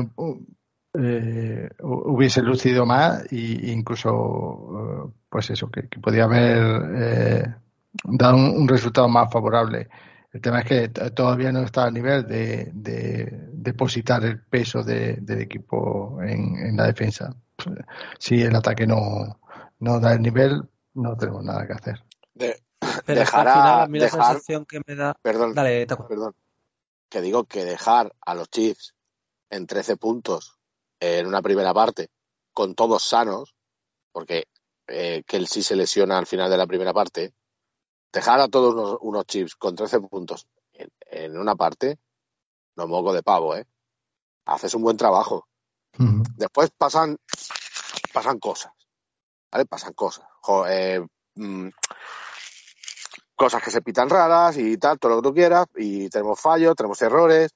[0.93, 7.57] eh, hubiese lucido más e incluso, eh, pues eso, que, podía haber
[8.05, 9.89] dado un, resultado más favorable.
[10.33, 12.71] El tema es que todavía no está a nivel de,
[13.53, 17.35] depositar el peso del equipo en, la defensa.
[18.17, 19.39] Si el ataque no,
[19.79, 20.63] no da el nivel,
[20.95, 22.03] no tenemos nada que hacer.
[22.33, 22.59] De,
[23.05, 25.13] dejará, dejar, que me da...
[25.21, 26.33] Perdón, perdón.
[27.09, 28.95] Que digo que dejar a los Chiefs
[29.51, 30.57] en 13 puntos
[30.99, 32.09] en una primera parte,
[32.53, 33.55] con todos sanos,
[34.11, 34.47] porque
[34.87, 37.33] eh, que él sí se lesiona al final de la primera parte,
[38.13, 41.97] dejar a todos unos, chips con 13 puntos en, una parte,
[42.75, 43.65] no moco de pavo, ¿eh?
[44.45, 45.47] Haces un buen trabajo.
[46.37, 47.17] Después pasan,
[48.13, 48.71] pasan cosas,
[49.51, 49.65] ¿vale?
[49.65, 50.25] Pasan cosas.
[50.69, 51.69] Eh, mm,
[53.35, 56.75] cosas que se pitan raras y tal, todo lo que tú quieras, y tenemos fallos,
[56.75, 57.51] tenemos errores.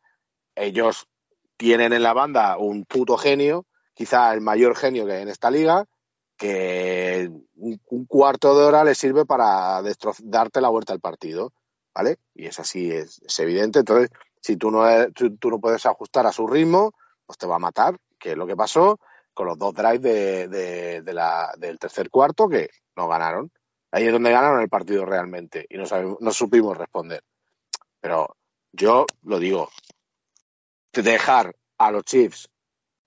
[0.55, 1.07] Ellos
[1.55, 5.51] tienen en la banda un puto genio, quizá el mayor genio que hay en esta
[5.51, 5.85] liga,
[6.37, 9.81] que un, cuarto de hora le sirve para
[10.23, 11.51] darte la vuelta al partido,
[11.93, 12.17] ¿vale?
[12.35, 13.79] Y es así, es, evidente.
[13.79, 16.93] Entonces, si tú no, tú, no puedes ajustar a su ritmo,
[17.25, 18.99] pues te va a matar, que es lo que pasó
[19.33, 23.51] con los dos drives de, la, del tercer cuarto que no ganaron.
[23.91, 25.85] Ahí es donde ganaron el partido realmente y no,
[26.19, 27.23] no supimos responder.
[27.99, 28.35] Pero
[28.71, 29.69] yo lo digo,
[30.93, 32.49] dejar a los Chiefs,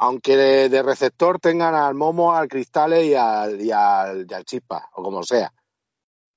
[0.03, 5.23] aunque de, receptor tengan al Momo, al Cristales y al, y al, Chispa, o como
[5.23, 5.53] sea,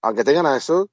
[0.02, 0.90] aunque tengan a eso,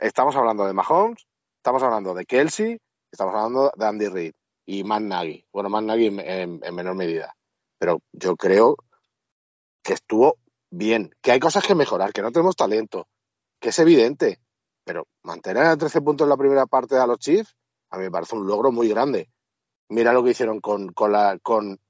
[0.00, 1.24] estamos hablando de Mahomes,
[1.58, 2.78] estamos hablando de Kelsey,
[3.12, 4.32] estamos hablando de Andy Reid
[4.66, 5.46] y Matt Nagy.
[5.52, 7.36] Bueno, Matt Nagy en, menor medida.
[7.78, 8.74] Pero yo creo
[9.84, 10.38] que estuvo
[10.70, 13.06] bien, que hay cosas que mejorar, que no tenemos talento,
[13.60, 14.40] que es evidente.
[14.84, 17.54] Pero mantener a 13 puntos en la primera parte de los Chiefs,
[17.90, 19.30] a mí me parece un logro muy grande
[19.88, 21.80] mira lo que hicieron con, con,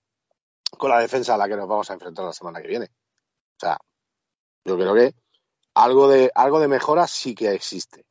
[0.76, 2.86] con la defensa a la que nos vamos a enfrentar la semana que viene.
[2.86, 3.78] O sea,
[4.64, 5.14] yo creo que
[5.74, 8.04] algo de, algo de mejora sí que existe.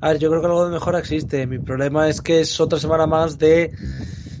[0.00, 1.46] A ver, yo creo que algo de mejora existe.
[1.46, 3.72] Mi problema es que es otra semana más de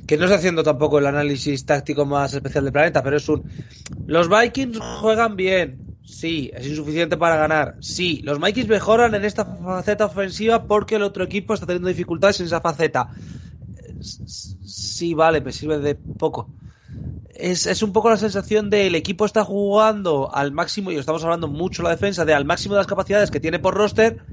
[0.06, 3.50] que no estoy haciendo tampoco el análisis táctico más especial del planeta, pero es un
[4.06, 9.46] los Vikings juegan bien, sí, es insuficiente para ganar, sí, los Vikings mejoran en esta
[9.46, 13.08] faceta ofensiva porque el otro equipo está teniendo dificultades en esa faceta
[14.04, 16.48] sí, vale, me sirve de poco.
[17.34, 21.48] Es, un poco la sensación de el equipo está jugando al máximo, y estamos hablando
[21.48, 24.24] mucho la defensa, de al máximo de las capacidades que tiene por roster,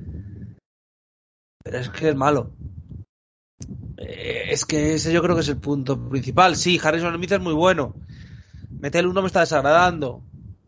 [1.64, 2.52] pero es que es malo.
[3.98, 6.56] Eh, es que ese yo creo que es el punto principal.
[6.56, 7.96] Sí, Harrison Smith es muy bueno.
[8.80, 10.24] Meter uno me está desagradando.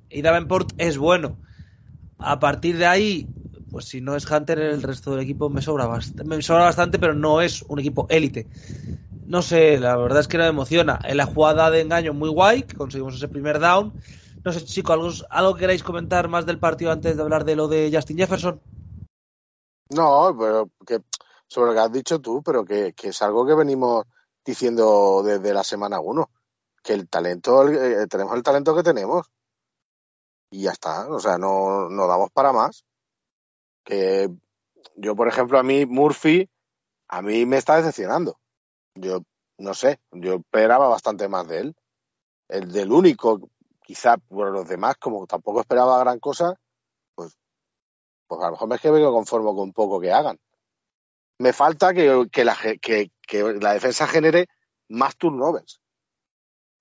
[0.10, 1.38] Y Davenport es bueno.
[2.20, 3.28] A partir de ahí,
[3.72, 7.00] pues si no es Hunter, el resto del equipo me sobra bastante, me sobra bastante,
[7.00, 8.48] pero no es un equipo élite.
[9.26, 11.00] No sé, la verdad es que no me emociona.
[11.04, 13.94] En la jugada de engaño muy guay, que conseguimos ese primer down.
[14.44, 17.68] No sé, chicos, ¿algo, ¿algo queréis comentar más del partido antes de hablar de lo
[17.68, 18.62] de Justin Jefferson?
[19.90, 21.02] No, pero que
[21.48, 24.06] sobre lo que has dicho tú, pero que, es algo que venimos
[24.44, 26.30] diciendo desde la semana 1,
[26.84, 29.28] que el talento, eh, tenemos el talento que tenemos.
[30.50, 32.86] Y ya está, o sea, no, no damos para más
[33.84, 34.30] que
[34.96, 36.50] yo, por ejemplo, a mí Murphy,
[37.08, 38.40] a mí me está decepcionando.
[38.96, 39.24] Yo
[39.58, 41.76] no sé, yo esperaba bastante más de él.
[42.48, 43.50] El del único,
[43.82, 46.60] quizá por los demás, como tampoco esperaba gran cosa,
[47.16, 47.38] pues,
[48.28, 50.40] pues a lo mejor me es que vengo conformo con poco que hagan.
[51.40, 53.10] Me falta que, que, la, que,
[53.60, 54.48] la defensa genere
[54.90, 55.82] más turnovers.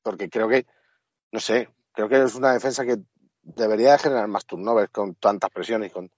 [0.03, 0.67] Porque creo que,
[1.31, 2.99] no sé, creo que es una defensa que
[3.43, 6.11] debería de generar más turnovers con tantas presiones y con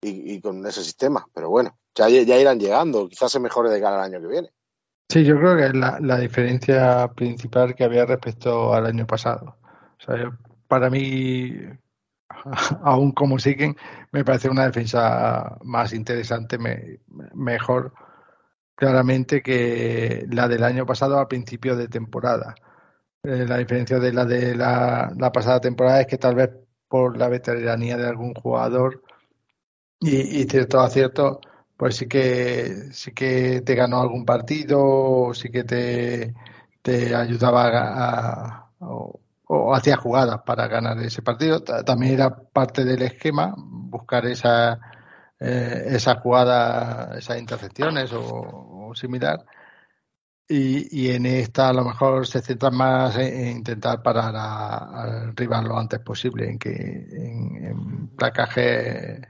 [0.00, 1.26] y, con ese sistema.
[1.34, 4.52] Pero bueno, ya, ya irán llegando, quizás se mejore de cara al año que viene.
[5.10, 9.56] Sí, yo creo que es la, diferencia principal que había respecto al año pasado.
[9.98, 11.54] O sea, para mí,
[12.82, 13.76] aún como siguen,
[14.12, 16.58] me parece una defensa más interesante,
[17.34, 17.92] mejor
[18.74, 22.54] claramente que la del año pasado a principio de temporada.
[23.24, 26.50] Eh, la diferencia de la de la, pasada temporada es que tal vez
[26.88, 29.02] por la veteranía de algún jugador
[30.00, 31.38] y, y ciertos aciertos
[31.78, 36.34] pues sí que sí que te ganó algún partido, sí que te,
[36.82, 41.62] te ayudaba a, o, hacía jugadas para ganar ese partido.
[41.62, 44.80] También era parte del esquema buscar esa
[45.40, 49.44] eh, esa jugada, esas intercepciones o, similar.
[50.48, 55.66] Y, y, en esta a lo mejor se centra más en, intentar parar al rival
[55.66, 59.20] lo antes posible, en que en, placaje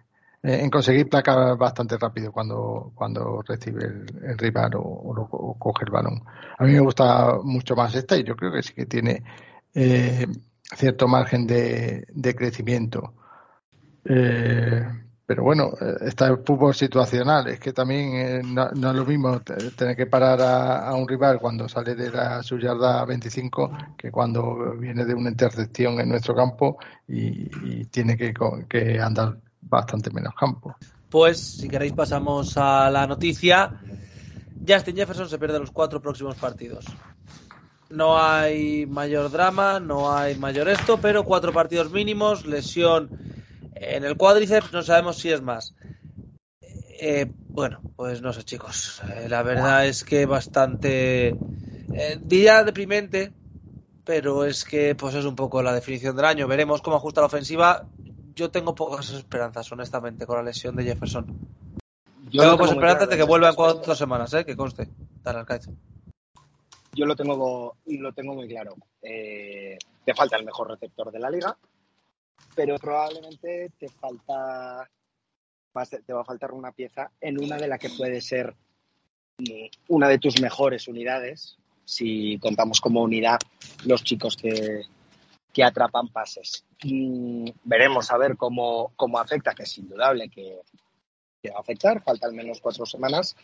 [0.42, 6.22] en conseguir placas bastante rápido cuando, cuando recibe el, rival o, coge el balón.
[6.58, 9.22] A mí me gusta mucho más esta y yo creo que sí que tiene
[9.74, 10.26] eh,
[10.76, 13.14] cierto margen de, crecimiento.
[14.04, 14.86] Eh,
[15.26, 17.48] pero bueno, está el fútbol situacional.
[17.48, 21.94] Es que también no, es lo mismo tener que parar a, un rival cuando sale
[21.94, 27.84] de la su yarda 25 que cuando viene de una intercepción en nuestro campo y,
[27.86, 28.32] tiene que,
[28.68, 29.36] que andar
[29.68, 30.76] bastante menos campo.
[31.08, 33.80] Pues si queréis pasamos a la noticia.
[34.66, 36.84] Justin Jefferson se pierde los cuatro próximos partidos.
[37.90, 43.08] No hay mayor drama, no hay mayor esto, pero cuatro partidos mínimos, lesión
[43.74, 45.74] en el cuádriceps, no sabemos si es más.
[47.00, 53.32] Eh, bueno, pues no sé chicos, eh, la verdad es que bastante, eh, diría deprimente,
[54.04, 56.48] pero es que pues es un poco la definición del año.
[56.48, 57.86] Veremos cómo ajusta la ofensiva
[58.38, 61.26] yo tengo pocas esperanzas, honestamente, con la lesión de Jefferson.
[62.30, 64.44] Yo tengo pocas esperanzas de que vuelva en cuatro semanas, ¿eh?
[64.44, 64.88] que conste.
[66.94, 68.76] Yo lo tengo, lo tengo muy claro.
[69.02, 71.56] Eh, te falta el mejor receptor de la liga,
[72.54, 74.88] pero probablemente te falta
[76.04, 78.54] te va a faltar una pieza en una de las que puede ser
[79.38, 83.38] mm, una de tus mejores unidades, si contamos como unidad
[83.84, 84.86] los chicos que,
[85.58, 86.64] que atrapan pases.
[87.64, 90.60] Veremos a ver cómo, cómo afecta, que es indudable que,
[91.50, 93.34] va a afectar, falta al menos cuatro semanas,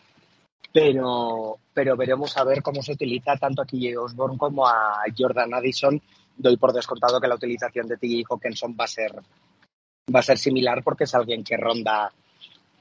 [0.71, 5.55] pero, pero veremos a ver cómo se utiliza tanto a TJ Osborne como a Jordan
[5.55, 6.01] Addison.
[6.37, 10.37] Doy por descontado que la utilización de TJ Hawkinson va a ser, va a ser
[10.37, 12.13] similar porque es alguien que ronda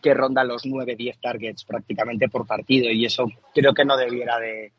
[0.00, 4.70] que ronda los 9-10 targets prácticamente por partido y eso creo que no debiera de,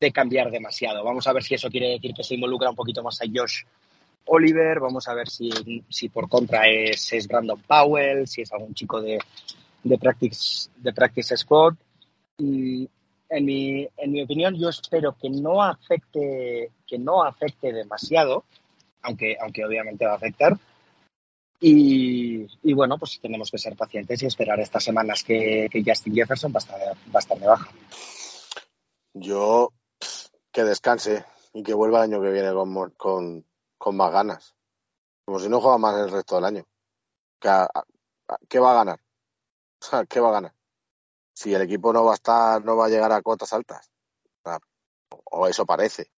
[0.00, 1.04] de cambiar demasiado.
[1.04, 3.62] Vamos a ver si eso quiere decir que se involucra un poquito más a Josh
[4.26, 5.50] Oliver, vamos a ver si,
[5.88, 9.18] si por contra es, es, Brandon Powell, si es algún chico de,
[9.82, 11.74] de, practice, de practice Squad.
[12.36, 12.88] Y
[13.30, 18.44] en mi, en mi opinión, yo espero que no afecte, que no afecte demasiado,
[19.02, 20.56] aunque, aunque obviamente va a afectar.
[21.60, 26.14] Y, y, bueno, pues tenemos que ser pacientes y esperar estas semanas que, que Justin
[26.14, 27.68] Jefferson va a, estar, va a estar de baja.
[29.14, 29.72] Yo
[30.58, 33.46] que descanse y que vuelva el año que viene con, con,
[33.78, 34.56] con más ganas.
[35.24, 36.66] Como si no juega más el resto del año.
[37.38, 39.00] ¿Qué va a ganar?
[40.08, 40.52] ¿Qué va a ganar?
[41.32, 43.88] Si el equipo no va a estar, no va a llegar a cotas altas.
[45.30, 46.10] O eso parece.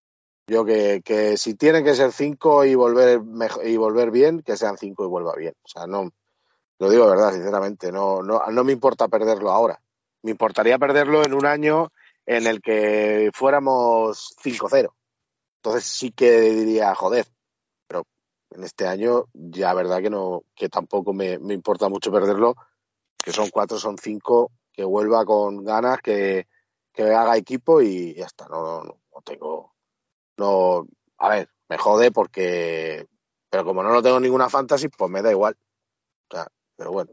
[0.47, 3.21] Yo que, que si tienen que ser cinco y volver
[3.65, 5.55] y volver bien, que sean cinco y vuelva bien.
[5.65, 6.13] O sea, no,
[6.79, 9.83] lo digo verdad, sinceramente, no, no, no me importa perderlo ahora.
[10.23, 11.91] Me importaría perderlo en un año
[12.29, 14.95] en el que fuéramos 5-0.
[15.57, 17.27] Entonces sí que diría, joder,
[17.87, 18.05] pero
[18.51, 22.55] en este año ya verdad que no, que tampoco me, importa mucho perderlo,
[23.17, 26.47] que son cuatro, son cinco, que vuelva con ganas, que,
[26.93, 29.75] que haga equipo y ya está, no, no, no tengo,
[30.37, 30.87] no,
[31.17, 33.07] a ver, me jode porque,
[33.49, 35.57] pero como no lo tengo ninguna fantasy, pues me da igual.
[36.31, 37.13] O sea, pero bueno,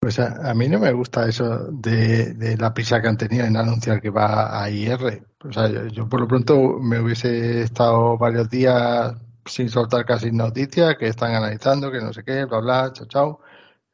[0.00, 4.00] pues a, mí no me gusta eso de, la prisa que han tenido en anunciar
[4.00, 5.26] que va a IR.
[5.44, 10.96] O sea, yo, por lo pronto me hubiese estado varios días sin soltar casi noticias,
[10.96, 13.40] que están analizando, que no sé qué, bla, bla, chao, chao.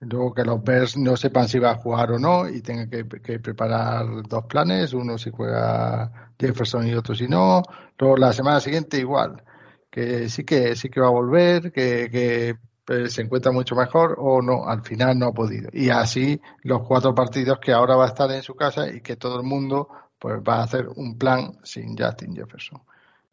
[0.00, 3.04] Luego que los Bears no sepan si va a jugar o no y tengan que,
[3.40, 7.62] preparar dos planes, uno si juega Jefferson y otro si no.
[7.98, 9.42] Luego la semana siguiente igual,
[9.90, 14.14] que sí que sí que va a volver, que, que pues, se encuentra mucho mejor
[14.18, 15.68] o no, al final no ha podido.
[15.72, 19.16] Y así los cuatro partidos que ahora va a estar en su casa y que
[19.16, 22.80] todo el mundo pues va a hacer un plan sin Justin Jefferson,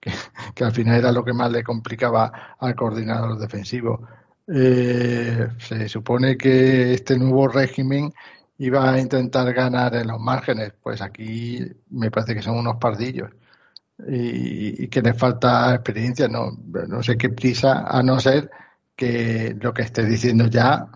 [0.56, 4.08] que, al final era lo que más le complicaba al coordinador defensivo.
[4.48, 8.12] Eh, se supone que este nuevo régimen
[8.58, 10.74] iba a intentar ganar en los márgenes.
[10.82, 11.60] Pues aquí
[11.92, 13.30] me parece que son unos pardillos
[14.08, 16.28] y, que les falta experiencia.
[16.28, 16.52] No,
[16.88, 18.50] no sé qué prisa, a no ser
[18.96, 20.88] que lo que esté diciendo ya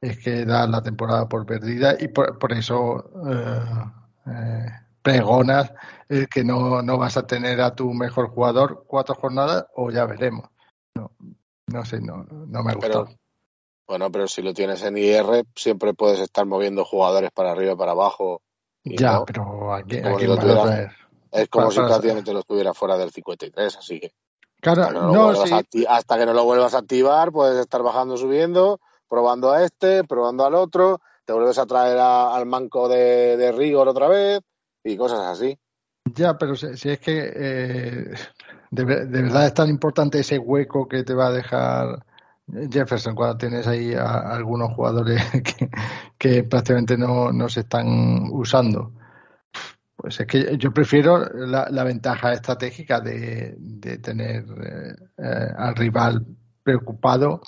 [0.00, 3.84] es que da la temporada por perdida y por, eso eh,
[4.26, 4.66] eh,
[5.00, 5.72] pregonas
[6.08, 10.04] el que no, no vas a tener a tu mejor jugador cuatro jornadas o ya
[10.04, 10.48] veremos.
[10.94, 11.12] No,
[11.68, 13.08] no sé, no, no me ha gustado.
[13.86, 17.76] bueno, pero si lo tienes en IR, siempre puedes estar moviendo jugadores para arriba y
[17.76, 18.42] para abajo.
[18.84, 20.26] ya, pero aquí, aquí
[21.32, 24.12] es como si prácticamente lo estuviera fuera del 53, así que.
[24.62, 28.78] Claro, hasta que, no hasta que no lo vuelvas a activar, puedes estar bajando, subiendo,
[29.08, 33.88] probando a este, probando al otro, te vuelves a traer al manco de, de, Rigor
[33.88, 34.40] otra vez
[34.84, 35.58] y cosas así.
[36.14, 38.14] Ya, pero si, es que eh,
[38.70, 42.06] de, verdad es tan importante ese hueco que te va a dejar
[42.70, 45.70] Jefferson cuando tienes ahí a, algunos jugadores que,
[46.16, 48.92] que prácticamente no, no se están usando.
[50.02, 53.56] Pues es que yo prefiero la, ventaja estratégica de,
[54.02, 56.26] tener eh, eh, al rival
[56.64, 57.40] preocupado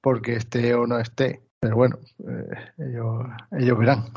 [0.00, 1.44] porque esté o no esté.
[1.60, 4.12] Pero bueno, eh, ellos, ellos verán.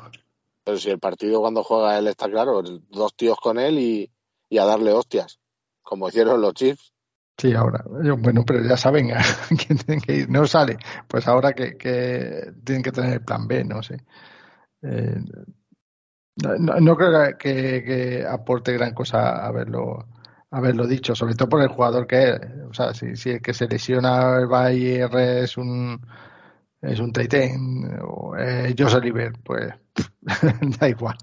[0.63, 4.11] Pero si el partido cuando juega él está claro, dos tíos con él y,
[4.57, 5.39] a darle hostias,
[5.83, 6.91] como hicieron los Chiefs.
[7.37, 9.19] Sí, ahora, bueno, pero ya saben a
[9.49, 10.29] quién tienen que ir.
[10.31, 14.03] No sale, pues ahora que, que tienen que tener el plan B, no sé.
[14.81, 15.19] Eh,
[16.35, 20.05] no, creo que, aporte gran cosa haberlo,
[20.51, 22.39] haberlo dicho, sobre todo por el jugador que es.
[22.69, 26.01] O sea, si, si el que se lesiona Bayer es un
[26.81, 29.73] es un Taitén o es José Oliver, pues
[30.79, 31.17] da igual,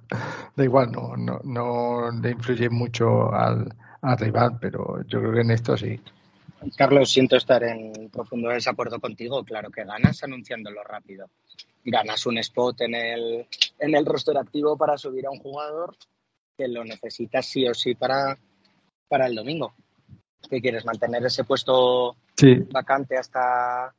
[0.56, 5.40] da igual, no, no, no le influye mucho al, al rival, pero yo creo que
[5.40, 6.00] en esto sí.
[6.76, 9.44] Carlos, siento estar en profundo desacuerdo contigo.
[9.44, 11.28] Claro que ganas anunciándolo rápido.
[11.84, 13.46] Ganas un spot en el,
[13.78, 15.96] en el roster activo para subir a un jugador
[16.56, 18.38] que lo necesitas sí o sí para,
[19.08, 19.74] para el domingo.
[20.48, 20.84] ¿Qué quieres?
[20.84, 22.16] ¿Mantener ese puesto
[22.70, 23.94] vacante hasta,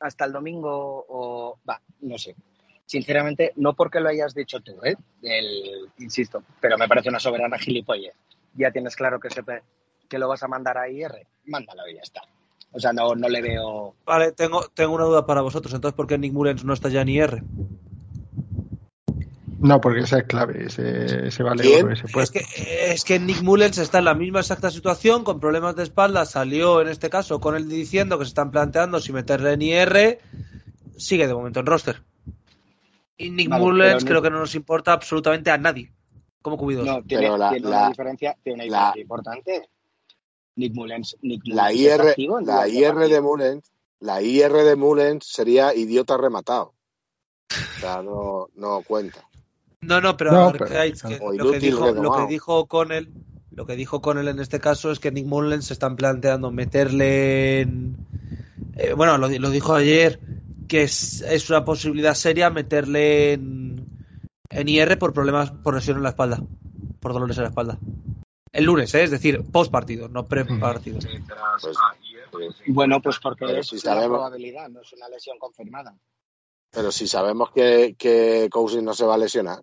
[0.00, 1.04] hasta el domingo?
[1.08, 2.34] O va, no sé.
[2.86, 4.96] Sinceramente, no porque lo hayas dicho tú, ¿eh?
[5.98, 8.14] insisto, pero me parece una soberana gilipollez.
[8.54, 9.42] Ya tienes claro que se,
[10.12, 12.20] que lo vas a mandar a IR, mándalo y ya está.
[12.70, 13.94] O sea, no, no le veo.
[14.04, 15.72] Vale, tengo, tengo una duda para vosotros.
[15.72, 17.42] Entonces, ¿por qué Nick Mullens no está ya en IR?
[19.58, 22.42] No, porque esa es clave, ese, ese vale ese Es que,
[22.92, 26.82] es que Nick Mullens está en la misma exacta situación, con problemas de espalda, salió
[26.82, 30.18] en este caso con él diciendo que se están planteando si meterle en IR,
[30.98, 32.02] sigue de momento en roster.
[33.16, 35.90] Y Nick Mullens creo que no nos importa absolutamente a nadie
[36.42, 36.84] como cubidos.
[36.84, 37.50] No, tiene, una
[37.88, 39.68] diferencia, tiene una diferencia importante.
[40.56, 41.16] Nick Mullens.
[41.44, 46.74] la IR, la IR de Mullens, la IR de Mullens sería idiota rematado.
[47.50, 49.26] O sea, no, no cuenta.
[49.80, 53.12] No, no, pero, lo, que dijo, lo que dijo con él,
[53.50, 56.52] lo que dijo con él en este caso es que Nick Mullens se están planteando
[56.52, 57.96] meterle en,
[58.76, 60.20] eh, bueno, lo, lo, dijo ayer
[60.68, 63.86] que es, es, una posibilidad seria meterle en,
[64.50, 66.42] en IR por problemas por lesión en la espalda,
[67.00, 67.78] por dolores en la espalda.
[68.52, 69.04] El lunes, ¿eh?
[69.04, 70.98] es decir, post partido, no pre partido.
[71.60, 71.76] Pues,
[72.30, 75.96] pues, bueno, pues porque es una probabilidad, no es una lesión confirmada.
[76.70, 79.62] Pero si sabemos que, que Cousins no se va a lesionar,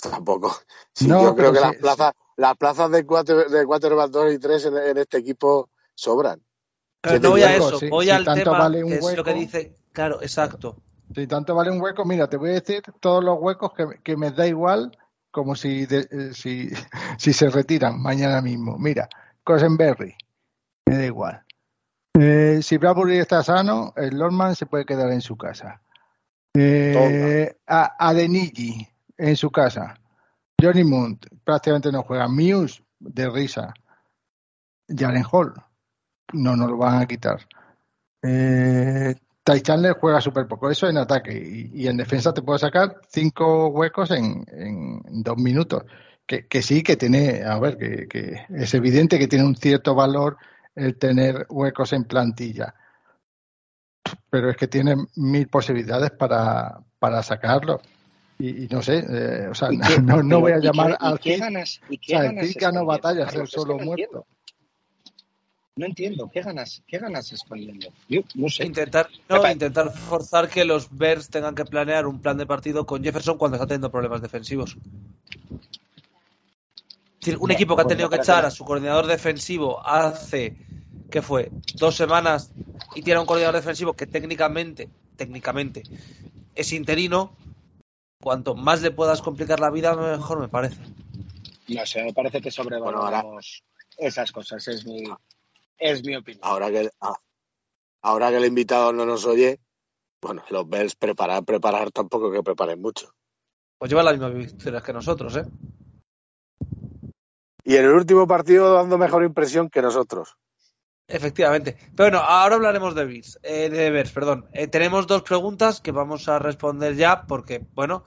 [0.00, 0.54] tampoco.
[1.00, 4.96] yo creo que las plazas, las plazas de cuatro, de cuatro, dos y tres en,
[4.96, 6.40] este equipo sobran.
[7.20, 9.76] no voy a eso, voy al tema que es lo que dice.
[9.92, 10.76] Claro, exacto.
[11.14, 14.16] Si tanto vale un hueco, mira, te voy a decir todos los huecos que, que
[14.16, 14.96] me da igual
[15.36, 16.70] como si, eh, si,
[17.18, 18.78] si, se retiran mañana mismo.
[18.78, 19.06] Mira,
[19.44, 20.16] Cosenberry,
[20.86, 21.44] me da igual.
[22.18, 25.82] Eh, si Bradbury está sano, el Lordman se puede quedar en su casa.
[26.54, 30.00] Eh, Adenigi, en su casa.
[30.58, 32.28] Johnny Munt, prácticamente no juega.
[32.28, 33.74] Muse, de risa.
[34.88, 35.52] Jaren Hall,
[36.32, 37.46] no nos lo van a quitar.
[38.22, 39.14] Eh,
[39.46, 41.70] Ty Chandler juega súper poco, eso en ataque.
[41.72, 44.44] Y, en defensa te puede sacar cinco huecos en,
[45.22, 45.84] dos minutos.
[46.26, 50.36] Que, sí, que tiene, a ver, que, es evidente que tiene un cierto valor
[50.74, 52.74] el tener huecos en plantilla.
[54.28, 57.80] Pero es que tiene mil posibilidades para, para sacarlo.
[58.40, 59.68] Y, no sé, eh, o sea,
[60.02, 61.20] no, voy a llamar al.
[61.20, 61.80] ¿Qué ganas?
[61.88, 62.74] ¿Y qué ganas?
[62.74, 64.26] no batallas, el solo muerto.
[65.78, 67.88] No entiendo, ¿qué ganas, qué ganas escondiendo?
[68.34, 68.64] no sé.
[68.64, 69.10] Intentar,
[69.52, 73.56] intentar forzar que los Bears tengan que planear un plan de partido con Jefferson cuando
[73.56, 74.78] está teniendo problemas defensivos.
[77.38, 80.56] un equipo que ha tenido que echar a su coordinador defensivo hace,
[81.10, 81.50] ¿qué fue?
[81.74, 82.52] Dos semanas
[82.94, 85.82] y tiene un coordinador defensivo que técnicamente, técnicamente,
[86.54, 87.36] es interino,
[88.22, 90.80] cuanto más le puedas complicar la vida, mejor me parece.
[91.68, 93.62] No sé, me parece que sobrevaloramos
[93.98, 95.04] esas cosas, es mi,
[95.78, 96.42] es mi opinión.
[96.44, 97.16] Ahora que, ah,
[98.02, 99.60] ahora que el invitado no nos oye,
[100.20, 103.14] bueno, los Bells preparar, preparar tampoco que preparen mucho.
[103.78, 105.44] Pues llevan las mismas victorias que nosotros, ¿eh?
[107.64, 110.36] Y en el último partido dando mejor impresión que nosotros.
[111.08, 111.76] Efectivamente.
[111.96, 114.46] Pero bueno, ahora hablaremos de Bears, eh, de Bears, perdón.
[114.52, 118.04] Eh, tenemos dos preguntas que vamos a responder ya porque, bueno,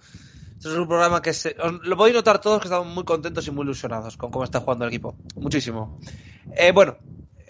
[0.57, 3.51] esto es un programa que se, lo podéis notar todos que estamos muy contentos y
[3.51, 5.15] muy ilusionados con cómo está jugando el equipo.
[5.35, 5.99] Muchísimo.
[6.55, 6.97] Eh, bueno,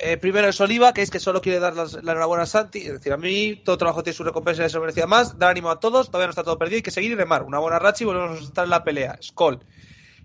[0.02, 2.80] eh, primero es Oliva, que es que solo quiere dar la enhorabuena a Santi.
[2.80, 5.38] Es decir, a mí todo trabajo tiene su recompensa y se merecía más.
[5.38, 7.44] Dar ánimo a todos, todavía no está todo perdido, hay que seguir y remar.
[7.44, 9.20] Una buena racha y volvemos a estar en la pelea.
[9.22, 9.60] Skoll.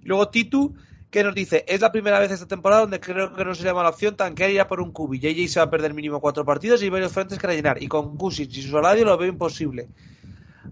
[0.03, 0.75] Luego Titu,
[1.11, 3.89] que nos dice, es la primera vez esta temporada donde creo que no sería mala
[3.89, 5.19] opción tanquear ir a por un cubi.
[5.19, 7.83] JJ se va a perder mínimo cuatro partidos y varios frentes que rellenar.
[7.83, 9.89] Y con Kusic y su salario lo veo imposible.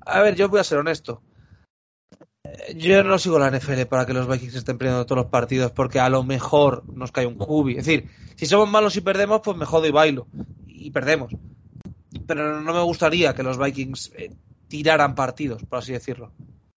[0.06, 1.22] A ver, yo voy a ser honesto.
[2.76, 6.00] Yo no sigo la NFL para que los Vikings estén perdiendo todos los partidos, porque
[6.00, 7.72] a lo mejor nos cae un cubi.
[7.72, 10.26] Es decir, si somos malos y perdemos, pues me jodo y bailo.
[10.66, 11.32] Y perdemos.
[12.26, 14.30] Pero no me gustaría que los Vikings eh,
[14.68, 16.32] tiraran partidos, por así decirlo.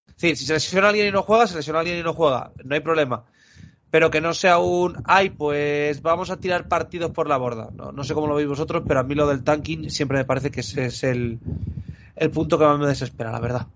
[0.08, 2.52] Es decir, si se lesiona alguien y no juega, se lesiona alguien y no juega.
[2.64, 3.24] No hay problema.
[3.90, 7.70] Pero que no sea un, ay, pues vamos a tirar partidos por la borda.
[7.72, 10.50] No, sé cómo lo veis vosotros, pero a mí lo del tanking siempre me parece
[10.50, 11.38] que ese es el,
[12.16, 13.66] el punto que más me desespera, la verdad.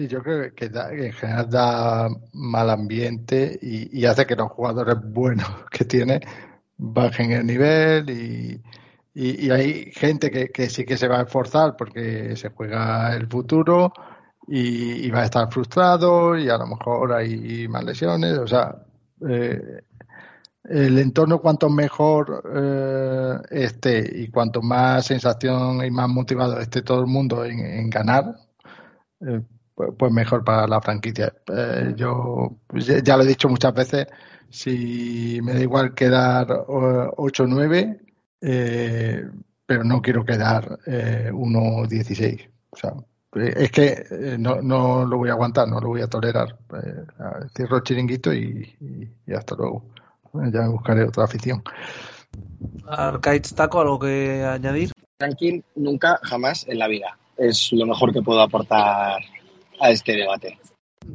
[0.00, 5.46] Sí, yo creo que, en general da mal ambiente y, hace que los jugadores buenos
[5.70, 6.20] que tiene
[6.78, 8.62] bajen el nivel y,
[9.50, 13.92] hay gente que, sí que se va a esforzar porque se juega el futuro
[14.48, 18.38] y, va a estar frustrado y a lo mejor hay más lesiones.
[18.38, 18.76] O sea,
[19.28, 19.82] eh,
[20.64, 27.00] el entorno cuanto mejor eh, esté y cuanto más sensación y más motivado esté todo
[27.00, 28.36] el mundo en, ganar,
[29.20, 29.42] eh,
[29.80, 31.32] pues, pues mejor para la franquicia.
[31.46, 32.56] Eh, yo
[33.02, 34.06] ya lo he dicho muchas veces,
[34.50, 37.98] si me da igual quedar 8-9,
[38.42, 39.24] eh,
[39.64, 42.50] pero no quiero quedar eh, 1-16.
[42.70, 42.92] O sea,
[43.32, 46.58] es que eh, no, no lo voy a aguantar, no lo voy a tolerar.
[46.74, 49.86] Eh, cierro el chiringuito y, hasta luego.
[50.34, 51.62] Ya me buscaré otra afición.
[52.86, 54.92] Arcade Taco, ¿algo que añadir?
[55.16, 57.16] Tranquil, nunca, jamás en la vida.
[57.38, 59.22] Es lo mejor que puedo aportar
[59.80, 60.58] a este debate.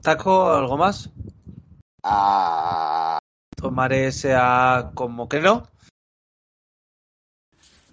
[0.02, 1.10] ¿Taco, algo más?
[2.04, 3.20] Ah.
[3.56, 5.68] Tomaré sea como que no.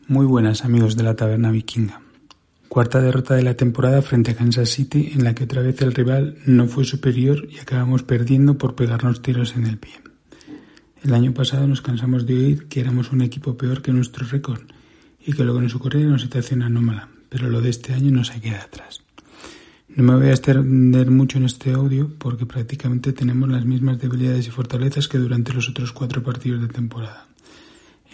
[0.08, 2.02] Muy buenas amigos de la Taberna Vikinga.
[2.68, 5.94] Cuarta derrota de la temporada frente a Kansas City en la que otra vez el
[5.94, 9.92] rival no fue superior y acabamos perdiendo por pegarnos tiros en el pie.
[11.04, 14.62] El año pasado nos cansamos de oír que éramos un equipo peor que nuestro récord
[15.20, 18.10] y que lo que nos ocurría era una situación anómala, pero lo de este año
[18.10, 19.01] no se queda atrás.
[19.94, 24.46] No me voy a extender mucho en este audio porque prácticamente tenemos las mismas debilidades
[24.46, 27.26] y fortalezas que durante los otros cuatro partidos de temporada.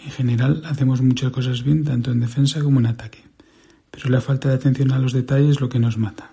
[0.03, 3.23] En general hacemos muchas cosas bien tanto en defensa como en ataque,
[3.91, 6.31] pero la falta de atención a los detalles es lo que nos mata.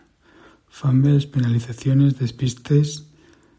[0.68, 3.06] Fumbles, penalizaciones, despistes,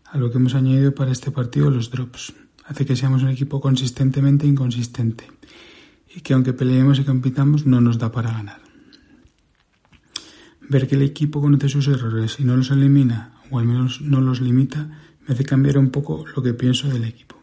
[0.04, 2.34] a lo que hemos añadido para este partido los drops.
[2.66, 5.26] Hace que seamos un equipo consistentemente inconsistente
[6.14, 8.67] y que aunque peleemos y compitamos no nos da para ganar.
[10.70, 14.20] Ver que el equipo conoce sus errores y no los elimina, o al menos no
[14.20, 14.90] los limita,
[15.26, 17.38] me hace cambiar un poco lo que pienso del equipo.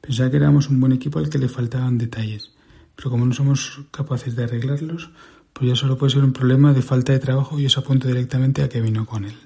[0.00, 2.52] Pensaba que éramos un buen equipo al que le faltaban detalles,
[2.96, 5.10] pero como no somos capaces de arreglarlos,
[5.52, 8.62] pues ya solo puede ser un problema de falta de trabajo y eso apunto directamente
[8.62, 9.36] a que vino con él.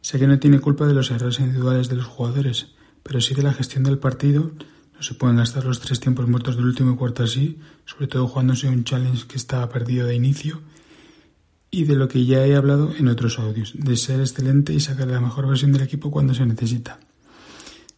[0.00, 2.68] Sé que no tiene culpa de los errores individuales de los jugadores,
[3.02, 4.52] pero sí de la gestión del partido.
[4.94, 8.68] No se pueden gastar los tres tiempos muertos del último cuarto así, sobre todo jugándose
[8.68, 10.60] un challenge que estaba perdido de inicio
[11.74, 15.08] y de lo que ya he hablado en otros audios, de ser excelente y sacar
[15.08, 17.00] la mejor versión del equipo cuando se necesita.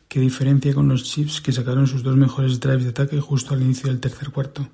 [0.08, 3.60] Qué diferencia con los Chiefs que sacaron sus dos mejores drives de ataque justo al
[3.60, 4.66] inicio del tercer cuarto,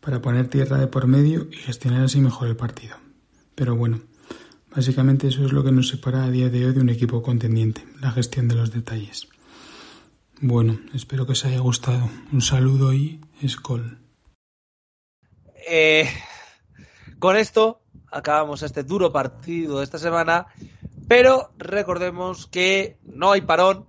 [0.00, 2.96] para poner tierra de por medio y gestionar así mejor el partido.
[3.54, 4.00] Pero bueno,
[4.74, 7.84] básicamente eso es lo que nos separa a día de hoy de un equipo contendiente,
[8.00, 9.28] la gestión de los detalles.
[10.40, 12.08] Bueno, espero que os haya gustado.
[12.32, 13.98] Un saludo y escol.
[15.68, 16.08] Eh,
[17.18, 20.46] con esto acabamos este duro partido de esta semana,
[21.08, 23.86] pero recordemos que no hay parón.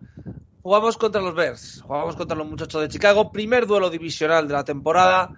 [0.62, 4.64] Jugamos contra los Bears, jugamos contra los muchachos de Chicago, primer duelo divisional de la
[4.64, 5.32] temporada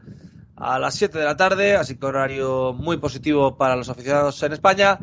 [0.56, 4.54] a las 7 de la tarde, así que horario muy positivo para los aficionados en
[4.54, 5.00] España.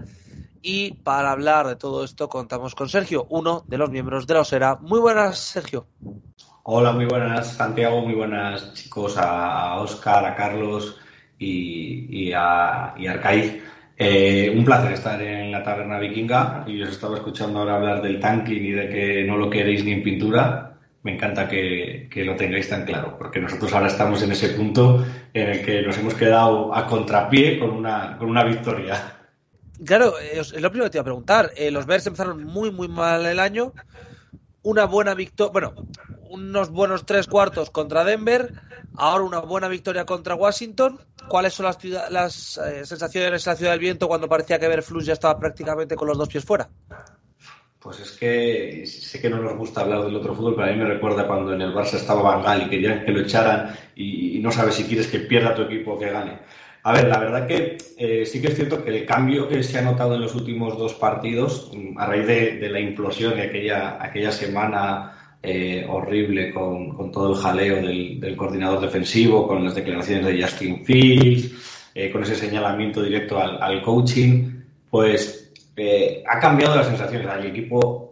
[0.63, 4.41] Y para hablar de todo esto contamos con Sergio, uno de los miembros de la
[4.41, 4.77] Osera.
[4.81, 5.87] Muy buenas, Sergio.
[6.63, 10.99] Hola, muy buenas, Santiago, muy buenas chicos, a, Oscar, a Carlos
[11.41, 13.07] y, y a, y
[14.03, 18.19] Eh, un placer estar en la taberna vikinga y os estaba escuchando ahora hablar del
[18.19, 20.79] tanking y de que no lo queréis ni en pintura.
[21.03, 25.49] Me encanta que, lo tengáis tan claro, porque nosotros ahora estamos en ese punto en
[25.51, 29.19] el que nos hemos quedado a contrapié con una, con una victoria.
[29.85, 31.51] Claro, eh, es lo primero que te iba a preguntar.
[31.57, 33.73] Eh, los Bears empezaron muy, muy mal el año.
[34.63, 35.75] Una buena victoria, bueno,
[36.31, 38.53] unos buenos tres cuartos contra Denver,
[38.95, 41.01] ahora una buena victoria contra Washington.
[41.31, 41.79] ¿Cuáles son las,
[42.11, 45.95] las eh, sensaciones en la ciudad del viento cuando parecía que Verflux ya estaba prácticamente
[45.95, 46.69] con los dos pies fuera?
[47.79, 50.77] Pues es que sé que no nos gusta hablar del otro fútbol, pero a mí
[50.77, 54.51] me recuerda cuando en el Barça estaba Bangal y querían que lo echaran y, no
[54.51, 56.41] sabes si quieres que pierda tu equipo o que gane.
[56.83, 59.79] A ver, la verdad que eh, sí que es cierto que el cambio que se
[59.79, 64.33] ha notado en los últimos dos partidos, a raíz de, la implosión de aquella, aquella
[64.33, 70.85] semana eh, horrible con, todo el jaleo del, coordinador defensivo, con las declaraciones de Justin
[70.85, 75.53] Fields, eh, con ese señalamiento directo al, coaching, pues
[76.29, 77.27] ha cambiado las sensaciones.
[77.39, 78.11] El equipo,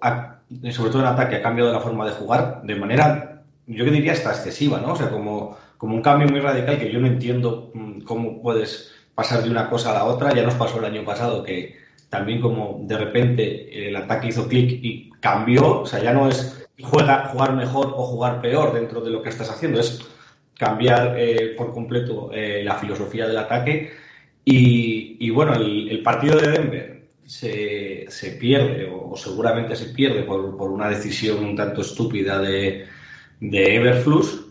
[0.70, 4.30] sobre todo en ataque, ha cambiado la forma de jugar de manera, yo diría hasta
[4.30, 4.92] excesiva, ¿no?
[4.92, 8.90] O sea, como como un cambio muy radical que yo no entiendo mm, cómo puedes
[9.14, 10.34] pasar de una cosa a la otra.
[10.34, 11.76] Ya nos pasó el año pasado que
[12.10, 16.57] también como de repente el ataque hizo clic y cambió, o sea, ya no es
[16.82, 20.00] juega, jugar mejor o jugar peor dentro de lo que estás haciendo, es
[20.54, 23.92] cambiar eh, por completo eh, la filosofía del ataque.
[24.44, 30.70] Y, bueno, el, partido de Denver se, se pierde, o, seguramente se pierde por, por,
[30.70, 32.86] una decisión un tanto estúpida de,
[33.40, 34.48] de Everflux,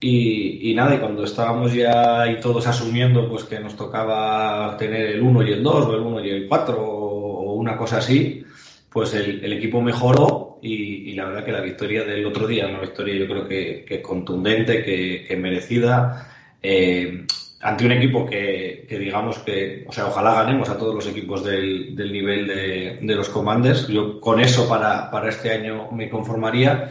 [0.00, 5.22] y, nada, y cuando estábamos ya ahí todos asumiendo pues que nos tocaba tener el
[5.22, 8.44] 1 y el 2, o el 1 y el 4, o una cosa así,
[8.90, 13.14] pues el, equipo mejoró y, la verdad que la victoria del otro día, una victoria
[13.14, 16.28] yo creo que, contundente, que, merecida,
[16.62, 17.24] eh,
[17.60, 21.94] ante un equipo que, digamos que, o sea, ojalá ganemos a todos los equipos del,
[21.96, 23.88] nivel de, de, los Commanders.
[23.88, 26.90] Yo con eso para, para este año me conformaría.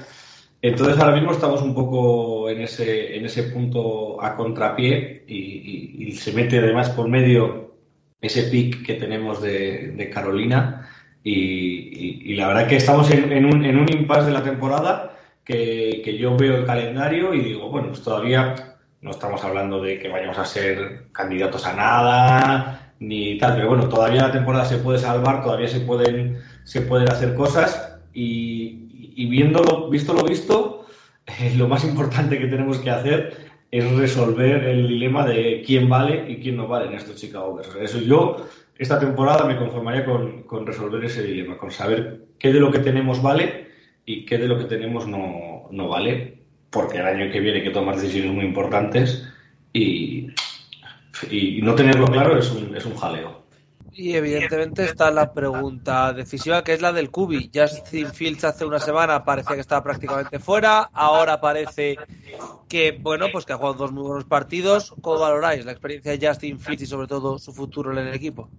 [0.62, 6.34] Entonces ahora mismo estamos un poco en ese, en ese punto a contrapié y, se
[6.34, 7.76] mete además por medio
[8.20, 10.87] ese pick que tenemos de, Carolina
[11.30, 16.38] y, la verdad que estamos en, un, en un impasse de la temporada que, yo
[16.38, 20.46] veo el calendario y digo, bueno, pues todavía no estamos hablando de que vayamos a
[20.46, 25.68] ser candidatos a nada ni tal, pero bueno, todavía la temporada se puede salvar, todavía
[25.68, 30.86] se pueden, se pueden hacer cosas y, y viéndolo, visto lo visto,
[31.26, 36.26] eh, lo más importante que tenemos que hacer es resolver el dilema de quién vale
[36.32, 37.76] y quién no vale en estos Chicago Bears.
[37.82, 38.48] eso yo,
[38.78, 42.80] esta temporada me conformaría con, con, resolver ese dilema, con saber qué de lo que
[42.80, 43.68] tenemos vale
[44.06, 47.64] y qué de lo que tenemos no, no vale, porque el año que viene hay
[47.64, 49.28] que tomar decisiones muy importantes
[49.74, 50.28] y,
[51.30, 53.37] y no tenerlo claro es un, es un jaleo.
[53.94, 57.50] Y evidentemente está la pregunta decisiva que es la del Cubi.
[57.54, 61.98] Justin Fields hace una semana parecía que estaba prácticamente fuera, ahora parece
[62.70, 64.94] que, bueno, pues que ha jugado dos muy buenos partidos.
[65.02, 68.50] ¿Cómo valoráis la experiencia de Justin Fields y sobre todo su futuro en el equipo?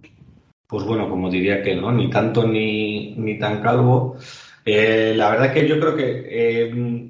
[0.67, 4.17] Pues bueno, como diría que no, ni tanto ni, ni tan calvo.
[4.65, 7.09] Eh, la verdad que yo creo que eh,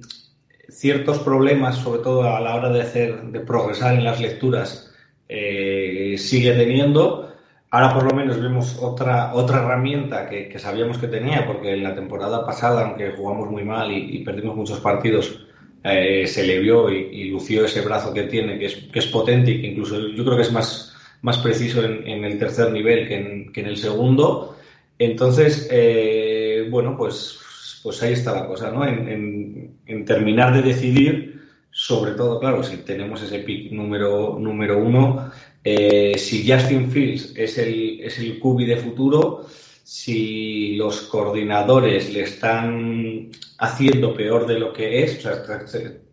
[0.70, 4.94] ciertos problemas, sobre todo a la hora de hacer, de progresar en las lecturas,
[5.28, 7.29] eh, sigue teniendo
[7.72, 11.94] Ahora por lo menos vemos otra, otra herramienta que, sabíamos que tenía, porque en la
[11.94, 15.46] temporada pasada, aunque jugamos muy mal y, perdimos muchos partidos,
[15.84, 19.52] eh, se le vio y, lució ese brazo que tiene, que es, que es potente
[19.52, 23.16] y que incluso yo creo que es más, más preciso en, el tercer nivel que
[23.16, 24.58] en, que en el segundo.
[24.98, 28.84] Entonces, eh, bueno, pues, pues ahí está la cosa, ¿no?
[28.84, 31.40] En, en, terminar de decidir,
[31.70, 35.32] sobre todo, claro, si tenemos ese pick número, número uno,
[35.64, 39.46] eh, si Justin Fields es el, es el cubi de futuro,
[39.84, 45.26] si los coordinadores le están haciendo peor de lo que es,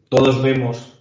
[0.09, 0.97] todos vemos,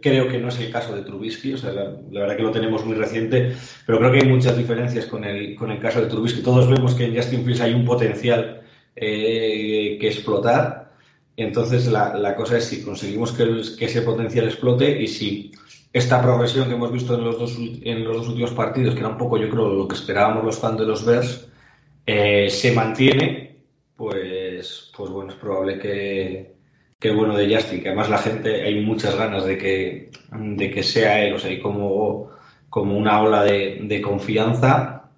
[0.00, 2.84] creo que no es el caso de Trubisky, o sea, la, verdad que lo tenemos
[2.84, 3.54] muy reciente,
[3.86, 6.42] pero creo que hay muchas diferencias con el, con el caso de Trubisky.
[6.42, 8.62] Todos vemos que en Justin Fields hay un potencial
[8.94, 10.92] eh, que explotar.
[11.36, 13.44] Entonces, la, la, cosa es si conseguimos que,
[13.76, 15.52] que ese potencial explote y si
[15.94, 19.10] esta progresión que hemos visto en los dos, en los dos últimos partidos, que era
[19.10, 21.48] un poco, yo creo, lo que esperábamos los fans de los Bears,
[22.04, 23.62] eh, se mantiene,
[23.96, 26.56] pues, pues bueno, es probable que,
[26.98, 30.82] que bueno de Justin, que además la gente, hay muchas ganas de que, de que
[30.82, 32.30] sea él, o sea, hay como,
[32.68, 35.10] como una ola de, confianza,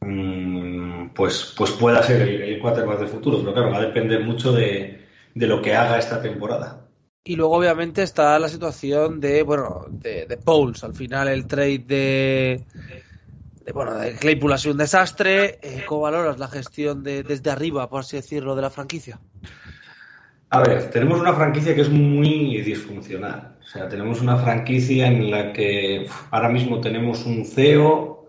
[0.00, 4.24] mm, pues, pues pueda ser el, el quarterback del futuro, pero claro, va a depender
[4.24, 6.85] mucho de, de lo que haga esta temporada.
[7.26, 10.84] Y luego, obviamente, está la situación de, bueno, de, de Pauls.
[10.84, 12.64] Al final, el trade de,
[13.72, 15.58] bueno, Claypool ha sido un desastre.
[15.60, 19.18] Eh, ¿Cómo valoras la gestión de, desde arriba, por así decirlo, de la franquicia?
[20.50, 23.56] A ver, tenemos una franquicia que es muy disfuncional.
[23.60, 28.28] O sea, tenemos una franquicia en la que ahora mismo tenemos un CEO,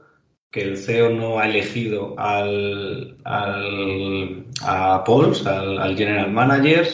[0.49, 6.87] que el CEO no ha elegido al, al a Pauls, al, General Manager.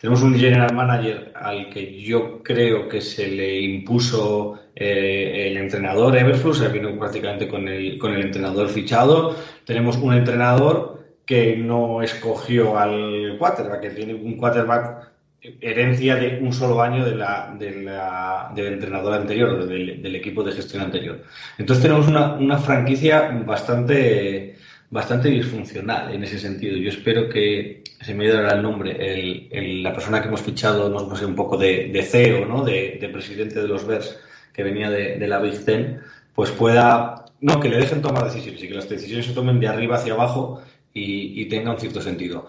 [0.00, 6.16] Tenemos un General Manager al que yo creo que se le impuso eh, el entrenador
[6.16, 9.34] Everflux, se vino prácticamente con el, con el entrenador fichado.
[9.64, 15.12] Tenemos un entrenador que no escogió al quarterback, que tiene un quarterback
[15.60, 20.42] herencia de un solo año de la, de la, del entrenador anterior, del, del, equipo
[20.42, 21.22] de gestión anterior.
[21.58, 24.56] Entonces tenemos una, una, franquicia bastante,
[24.90, 26.76] bastante disfuncional en ese sentido.
[26.76, 31.16] Yo espero que, se me el nombre, el, el, la persona que hemos fichado, no
[31.16, 32.64] sé, un poco de, CEO, ¿no?
[32.64, 34.18] de, de, presidente de los Bears,
[34.52, 36.00] que venía de, la Big Ten,
[36.34, 39.68] pues pueda, no, que le dejen tomar decisiones y que las decisiones se tomen de
[39.68, 42.48] arriba hacia abajo y, y tenga un cierto sentido.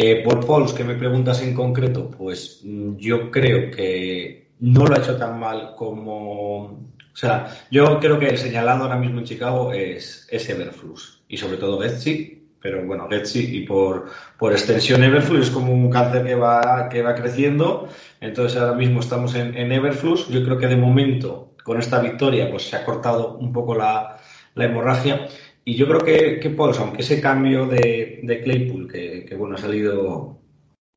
[0.00, 4.94] Eh, por Pauls, que me preguntas en concreto, pues mm, yo creo que no lo
[4.94, 6.60] ha hecho tan mal como.
[6.60, 11.36] O sea, yo creo que el señalado ahora mismo en Chicago es, es Everflux y
[11.36, 14.06] sobre todo Getsy, pero bueno, Getsy y por,
[14.38, 17.88] por extensión Everflux es como un cáncer que va, que va creciendo.
[18.20, 20.28] Entonces ahora mismo estamos en, en Everflux.
[20.28, 24.18] Yo creo que de momento, con esta victoria, pues se ha cortado un poco la,
[24.54, 25.28] la hemorragia.
[25.64, 30.40] Y yo creo que, que aunque ese cambio de, de Claypool, que, bueno, ha salido,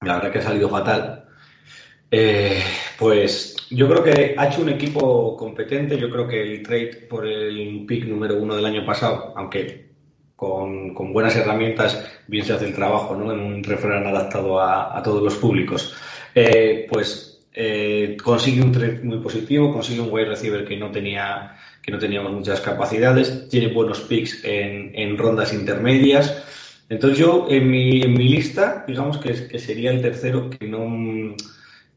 [0.01, 1.25] la verdad que ha salido fatal,
[2.09, 2.61] eh,
[2.97, 5.97] pues yo creo que ha hecho un equipo competente.
[5.97, 9.90] Yo creo que el trade por el pick número uno del año pasado, aunque
[10.41, 13.31] con, buenas herramientas, bien se hace el trabajo, ¿no?
[13.31, 15.93] En un refrán adaptado a, todos los públicos.
[16.33, 21.57] Eh, pues eh, consigue un trade muy positivo, consigue un wide receiver que no tenía
[21.83, 26.43] que no teníamos muchas capacidades, tiene buenos picks en, rondas intermedias.
[26.89, 31.35] Entonces yo en mi, en mi lista, digamos que, que, sería el tercero que no,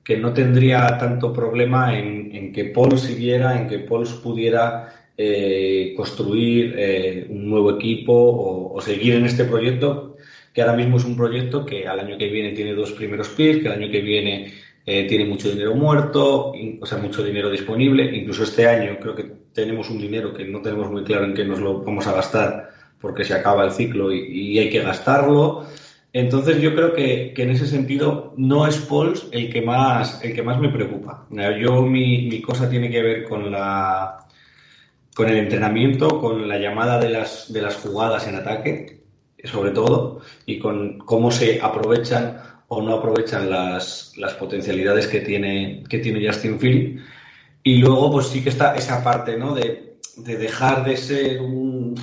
[0.03, 5.95] que no tendría tanto problema en, en que Paul siguiera, en que Paul pudiera eh,
[5.97, 10.17] construir eh, un nuevo equipo o, seguir en este proyecto,
[10.53, 13.61] que ahora mismo es un proyecto que al año que viene tiene dos primeros picks,
[13.61, 14.53] que el año que viene
[14.85, 18.05] eh, tiene mucho dinero muerto, o sea, mucho dinero disponible.
[18.17, 21.45] Incluso este año creo que tenemos un dinero que no tenemos muy claro en qué
[21.45, 25.65] nos lo vamos a gastar porque se acaba el ciclo y, hay que gastarlo.
[26.12, 30.43] Entonces yo creo que, en ese sentido no es Pauls el que más, el que
[30.43, 31.27] más me preocupa.
[31.61, 34.24] Yo mi cosa tiene que ver con la
[35.15, 39.05] con el entrenamiento, con la llamada de las, de las jugadas en ataque,
[39.45, 45.85] sobre todo, y con cómo se aprovechan o no aprovechan las, las potencialidades que tiene,
[45.89, 47.01] que tiene Justin Field.
[47.62, 49.55] Y luego, pues sí que está esa parte, ¿no?
[49.55, 51.95] De, de dejar de ser un,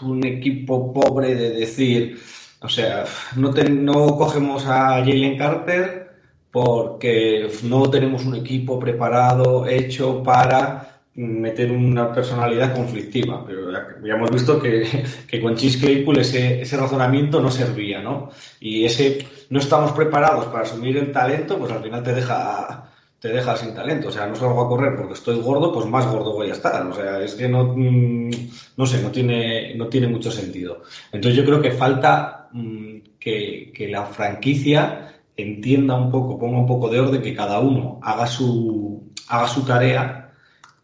[0.00, 2.20] un, equipo pobre, de decir,
[2.60, 3.04] o sea,
[3.36, 6.04] no, no cogemos a Jalen Carter
[6.50, 10.83] porque no tenemos un equipo preparado, hecho para
[11.16, 16.76] meter una personalidad conflictiva, pero ya, hemos visto que, que con Chis Claypool ese, ese,
[16.76, 18.30] razonamiento no servía, ¿no?
[18.60, 22.90] Y ese no estamos preparados para asumir el talento, pues al final te deja
[23.20, 26.06] te deja sin talento, o sea, no salgo a correr porque estoy gordo, pues más
[26.06, 28.30] gordo voy a estar, o sea, es que no, mm,
[28.76, 30.82] no sé, no tiene, no tiene mucho sentido.
[31.10, 36.66] Entonces yo creo que falta mmm, que, que la franquicia entienda un poco, ponga un
[36.66, 40.23] poco de orden, que cada uno haga su, haga su tarea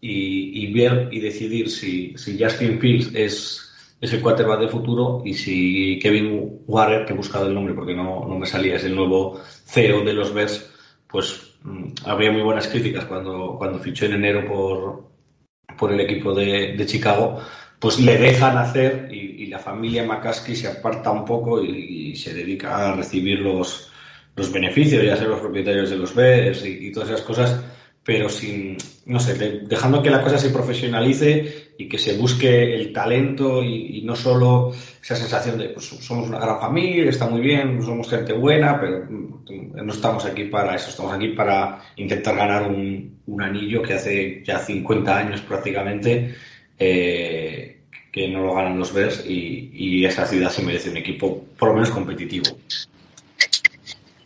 [0.01, 5.35] y, ver y decidir si, si Justin Fields es, es el quarterback de futuro y
[5.35, 8.95] si Kevin Warren, que he buscado el nombre porque no, no me salía, es el
[8.95, 10.71] nuevo CEO de los Bears,
[11.07, 16.35] pues mm, habría muy buenas críticas cuando, cuando fichó en enero por, por el equipo
[16.35, 17.41] de, de Chicago,
[17.79, 22.93] pues le dejan hacer y, la familia McCaskey se aparta un poco y, se dedica
[22.93, 23.91] a recibir los,
[24.37, 27.65] los beneficios, ya sea los propietarios de los Bears y todas esas cosas
[28.05, 32.93] pero sin, no sé, dejando que la cosa se profesionalice y que se busque el
[32.93, 34.73] talento y, no solo
[35.03, 39.07] esa sensación de, pues somos una gran familia, está muy bien, somos gente buena, pero
[39.09, 44.43] no estamos aquí para eso, estamos aquí para intentar ganar un, un anillo que hace
[44.45, 46.35] ya 50 años prácticamente
[46.79, 51.45] eh, que no lo ganan los Bears y, y esa ciudad se merece un equipo
[51.59, 52.47] por lo menos competitivo.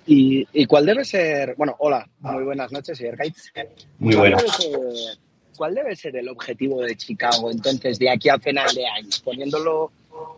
[0.07, 1.55] ¿Y, ¿Y, cuál debe ser?
[1.57, 3.53] Bueno, hola, muy buenas noches, señor Gates.
[3.99, 4.45] Muy buenas.
[5.57, 9.09] ¿Cuál debe ser el objetivo de Chicago entonces de aquí a final de año?
[9.23, 9.93] Poniéndolo,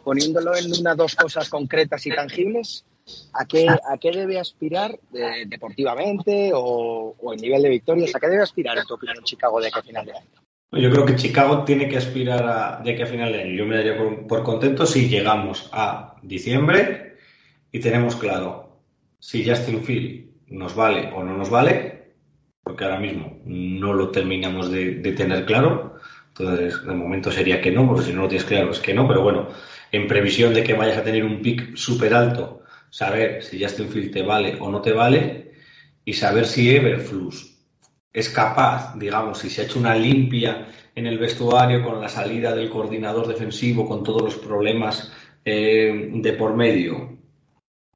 [0.05, 2.85] poniéndolo en una dos cosas concretas y tangibles,
[3.33, 8.15] ¿a qué, a qué debe aspirar de, deportivamente o, o, en nivel de victorias?
[8.15, 10.27] ¿A qué debe aspirar en tu opinión Chicago de aquí a final de año?
[10.73, 13.55] Yo creo que Chicago tiene que aspirar a, de aquí a final de año.
[13.55, 13.97] Yo me daría
[14.27, 17.17] por, contento si llegamos a diciembre
[17.73, 18.66] y tenemos claro
[19.19, 22.15] si Justin Field nos vale o no nos vale,
[22.63, 25.95] porque ahora mismo no lo terminamos de, tener claro.
[26.29, 29.09] Entonces, de momento sería que no, porque si no lo tienes claro es que no,
[29.09, 29.49] pero bueno,
[29.91, 34.13] en previsión de que vayas a tener un pick súper alto, saber si Justin Field
[34.13, 35.53] te vale o no te vale
[36.05, 37.57] y saber si Everflux
[38.13, 42.55] es capaz, digamos, si se ha hecho una limpia en el vestuario con la salida
[42.55, 45.13] del coordinador defensivo, con todos los problemas
[45.45, 47.16] eh, de por medio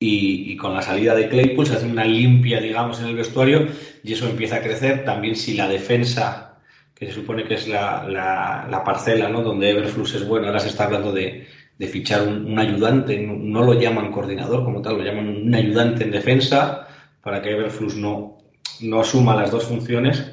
[0.02, 3.68] y, con la salida de Claypool, se hace una limpia, digamos, en el vestuario
[4.02, 5.04] y eso empieza a crecer.
[5.04, 6.58] También si la defensa,
[6.94, 9.42] que se supone que es la, parcela, ¿no?
[9.42, 11.46] Donde Everflux es bueno, ahora se está hablando de,
[11.80, 16.88] fichar un, ayudante, no, lo llaman coordinador como tal, lo llaman un ayudante en defensa
[17.22, 18.38] para que Everflux no,
[18.80, 20.32] no suma las dos funciones.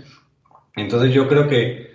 [0.77, 1.87] Entonces yo creo que,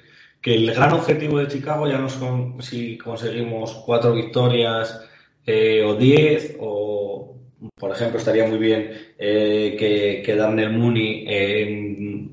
[0.42, 5.00] el gran objetivo de Chicago ya no son si conseguimos cuatro victorias
[5.46, 7.31] eh, o diez, o
[7.74, 12.28] por ejemplo estaría muy bien eh, que, que Darnell Mooney eh,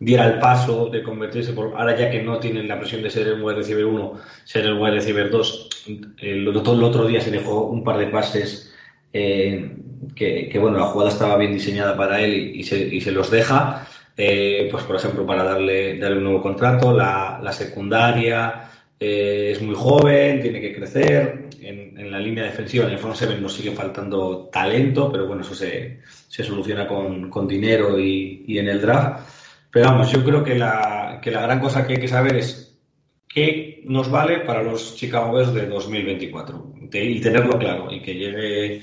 [0.00, 3.28] diera el paso de convertirse, por, ahora ya que no tienen la presión de ser
[3.28, 4.12] el wide receiver 1,
[4.44, 5.68] ser el wide receiver 2,
[6.18, 8.72] el, el, otro día se dejó un par de pases
[10.14, 14.84] que, bueno, la jugada estaba bien diseñada para él y, se, los deja, eh, pues
[14.84, 20.60] por ejemplo, para darle, darle un nuevo contrato, la, secundaria eh, es muy joven, tiene
[20.60, 25.26] que crecer, en, la línea defensiva, en el front seven nos sigue faltando talento, pero
[25.26, 29.28] bueno, eso se, soluciona con, dinero y, en el draft.
[29.70, 32.78] Pero vamos, yo creo que la, que la gran cosa que hay que saber es
[33.28, 38.82] qué nos vale para los Chicago Bears de 2024 y tenerlo claro y que llegue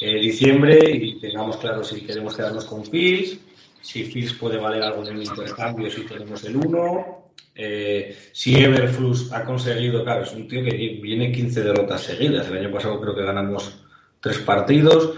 [0.00, 3.38] eh, diciembre y tengamos claro si queremos quedarnos con Fields,
[3.80, 7.21] si Fields puede valer algo en el intercambio si tenemos el 1,
[7.54, 12.58] eh, si Everflux ha conseguido, claro, es un tío que viene 15 derrotas seguidas, el
[12.58, 13.84] año pasado creo que ganamos
[14.20, 15.14] tres partidos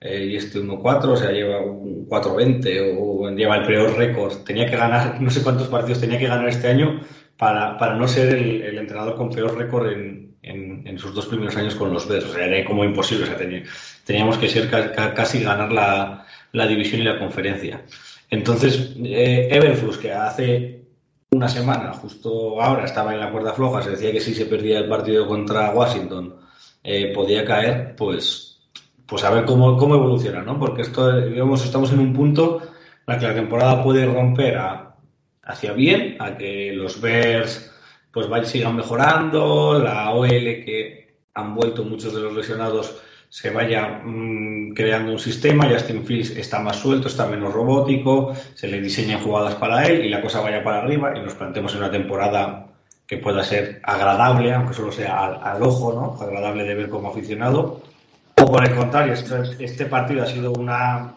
[0.00, 4.66] eh, y este 1-4, o sea, lleva un 4-20 o lleva el peor récord, tenía
[4.70, 7.00] que ganar, no sé cuántos partidos tenía que ganar este año
[7.36, 11.74] para, para no ser el, entrenador con peor récord en, en, sus dos primeros años
[11.74, 12.26] con los Bears.
[12.26, 13.24] O sea, era como imposible.
[13.24, 13.38] O sea,
[14.04, 17.82] teníamos que ser casi ganar la, división y la conferencia.
[18.30, 20.83] Entonces, eh, Everflux, que hace
[21.34, 24.78] una semana, justo ahora, estaba en la cuerda floja, se decía que si se perdía
[24.78, 26.36] el partido contra Washington
[26.82, 28.60] eh, podía caer, pues,
[29.06, 30.58] pues a ver cómo, cómo evoluciona, ¿no?
[30.58, 32.62] Porque esto, estamos en un punto
[33.06, 34.58] en el que la temporada puede romper
[35.42, 37.70] hacia bien, a que los Bears
[38.12, 43.02] pues sigan mejorando, la OL que han vuelto muchos de los lesionados
[43.34, 48.68] se vaya mm, creando un sistema, Justin Fields está más suelto, está menos robótico, se
[48.68, 51.78] le diseñan jugadas para él y la cosa vaya para arriba y nos planteemos en
[51.78, 52.68] una temporada
[53.08, 56.24] que pueda ser agradable, aunque solo sea al, ojo, ¿no?
[56.24, 57.82] Agradable de ver como aficionado.
[58.40, 61.14] O por el contrario, este partido ha sido una,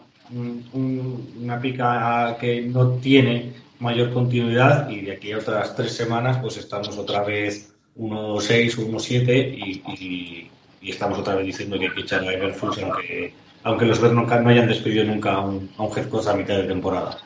[0.72, 6.56] una pica que no tiene mayor continuidad y de aquí a otras tres semanas pues
[6.56, 10.50] estamos otra vez 1-6 o 1-7 y,
[10.82, 14.26] estamos otra vez diciendo que hay que echar a Everflux aunque, aunque los Bears no,
[14.48, 17.18] hayan despedido nunca a un, a un head coach a mitad de temporada.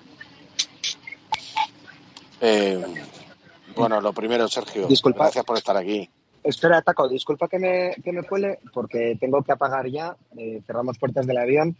[2.40, 2.82] Eh,
[3.76, 5.24] bueno, lo primero, Sergio, Disculpa.
[5.24, 6.08] gracias por estar aquí.
[6.42, 10.16] Espera, Taco, disculpa que me, que me cuele porque tengo que apagar ya.
[10.36, 11.76] Eh, cerramos puertas del avión.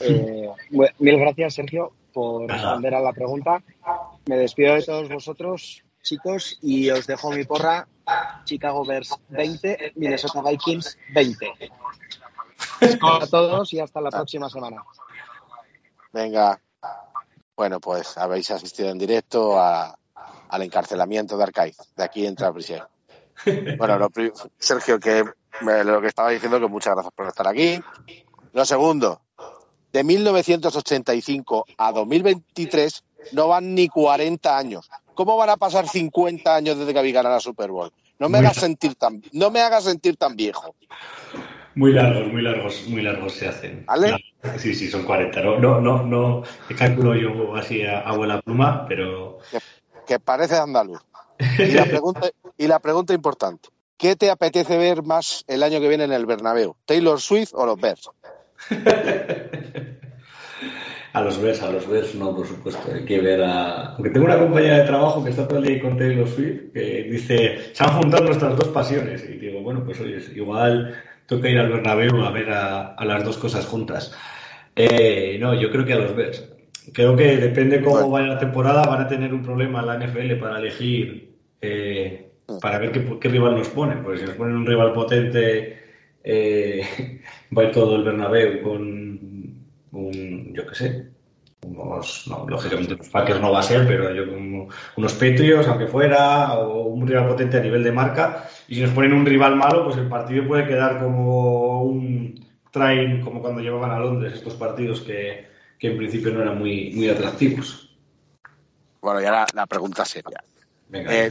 [0.00, 3.62] Eh, mil gracias, Sergio, por responder a la pregunta.
[4.26, 7.88] Me despido de todos vosotros, chicos, y os dejo mi porra.
[8.44, 11.52] Chicago Bears 20, Minnesota Vikings 20.
[13.02, 14.82] A todos y hasta la próxima semana.
[16.12, 16.60] Venga.
[17.56, 21.76] Bueno, pues habéis asistido en directo al encarcelamiento de Arcaiz.
[21.94, 22.82] De aquí entra a prisión.
[23.78, 24.08] Bueno,
[24.58, 25.24] Sergio, que
[25.60, 27.80] lo que estaba diciendo, que muchas gracias por estar aquí.
[28.52, 29.20] Lo segundo,
[29.92, 34.88] de 1985 a 2023 no van ni 40 años.
[35.14, 37.92] ¿Cómo van a pasar 50 años desde que habéis ganado la Super Bowl?
[38.18, 40.74] No me hagas sentir tan, no me hagas sentir tan viejo.
[41.74, 43.86] Muy largos, muy largos, muy largos se hacen.
[44.58, 45.40] Sí, sí, son 40.
[45.40, 46.42] No, no, no, no
[46.76, 49.38] calculo yo así a, abuela pluma, pero.
[50.06, 51.00] Que, parece andaluz.
[51.58, 55.88] Y la, pregunta, y la pregunta importante: ¿qué te apetece ver más el año que
[55.88, 56.76] viene en el Bernabéu?
[56.84, 58.10] ¿Taylor Swift o los Bears?
[61.12, 62.92] a los Bears, a los Bears no, por supuesto.
[62.92, 63.94] Hay que ver a.
[63.94, 67.08] Aunque tengo una compañera de trabajo que está todo el día con Taylor Swift, que
[67.10, 69.24] dice: se han juntado nuestras dos pasiones.
[69.28, 70.94] Y digo, bueno, pues oye, igual
[71.26, 74.12] toca ir al Bernabéu a ver a, las dos cosas juntas.
[74.76, 76.48] Eh, no, yo creo que a los Bears.
[76.92, 80.58] Creo que depende cómo vaya la temporada, van a tener un problema la NFL para
[80.58, 82.30] elegir eh,
[82.60, 82.90] para ver
[83.20, 83.96] qué, rival nos pone.
[83.96, 85.78] Porque si nos ponen un rival potente,
[86.22, 87.20] eh,
[87.56, 89.29] va a ir todo el Bernabéu con
[89.92, 91.10] un, yo qué sé,
[91.66, 95.86] unos, no, lógicamente los Packers no va a ser, pero yo como unos Patriots, aunque
[95.86, 99.56] fuera, o un rival potente a nivel de marca, y si nos ponen un rival
[99.56, 104.54] malo, pues el partido puede quedar como un train, como cuando llevaban a Londres estos
[104.54, 105.48] partidos que,
[105.80, 107.96] en principio no eran muy, muy atractivos.
[109.00, 110.42] Bueno, y ahora la pregunta seria.
[110.92, 111.30] Eh,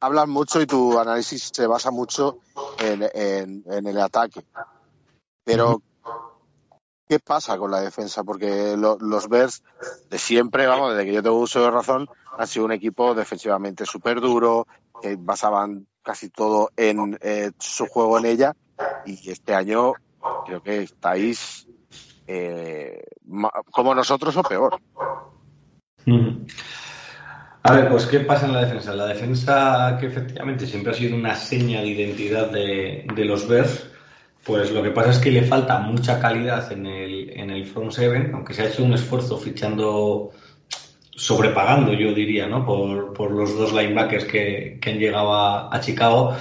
[0.00, 2.38] hablas mucho y tu análisis se basa mucho
[2.78, 4.44] en, el ataque.
[5.44, 5.82] Pero,
[7.12, 8.24] ¿qué pasa con la defensa?
[8.24, 9.62] Porque los Bears
[10.08, 12.08] de siempre, vamos, desde que yo tengo uso de razón,
[12.38, 14.66] han sido un equipo defensivamente súper duro,
[15.02, 18.56] que basaban casi todo en eh, su juego en ella.
[19.04, 19.92] Y este año
[20.46, 21.68] creo que estáis
[22.26, 23.04] eh,
[23.70, 24.80] como nosotros o peor.
[27.62, 28.94] A ver, pues ¿qué pasa en la defensa?
[28.94, 33.91] La defensa que efectivamente siempre ha sido una seña de identidad de, los Bears,
[34.44, 37.92] pues lo que pasa es que le falta mucha calidad en el, en el front
[37.92, 40.30] seven, aunque se ha hecho un esfuerzo fichando,
[41.10, 42.64] sobrepagando yo diría, ¿no?
[42.64, 46.34] Por, los dos linebackers que, han llegado a, Chicago.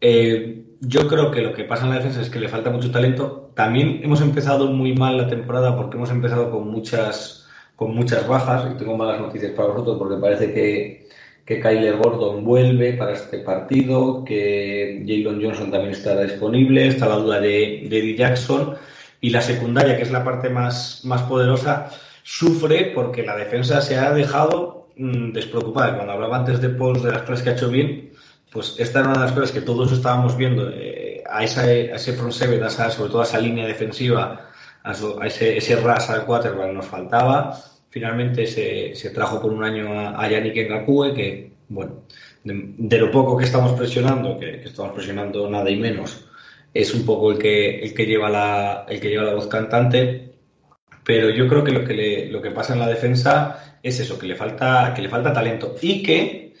[0.00, 2.90] Eh, yo creo que lo que pasa en la defensa es que le falta mucho
[2.90, 3.50] talento.
[3.54, 7.40] También hemos empezado muy mal la temporada porque hemos empezado con muchas
[7.80, 11.08] con muchas bajas y tengo malas noticias para vosotros porque parece que,
[11.50, 17.16] que Kyler Gordon vuelve para este partido, que Jalen Johnson también estará disponible, está la
[17.16, 18.76] duda de, de Eddie Jackson
[19.20, 21.90] y la secundaria, que es la parte más, más poderosa,
[22.22, 25.96] sufre porque la defensa se ha dejado mm, despreocupada.
[25.96, 28.12] Cuando hablaba antes de Paul de las cosas que ha hecho bien,
[28.52, 31.96] pues esta era una de las cosas que todos estábamos viendo eh, a, esa, a
[31.96, 34.50] ese front seven, sobre todo a esa línea defensiva,
[34.84, 34.92] a,
[35.26, 37.58] ese, ese ras al quarterback nos faltaba
[37.90, 42.04] Finalmente se, trajo por un año a, Yannick Ngakue, que, bueno,
[42.44, 46.24] de, lo poco que estamos presionando, que, estamos presionando nada y menos,
[46.72, 50.34] es un poco el que, el que, lleva, la, el que lleva la voz cantante.
[51.04, 54.26] Pero yo creo que lo que, lo que pasa en la defensa es eso, que
[54.26, 56.54] le falta, que le falta talento y que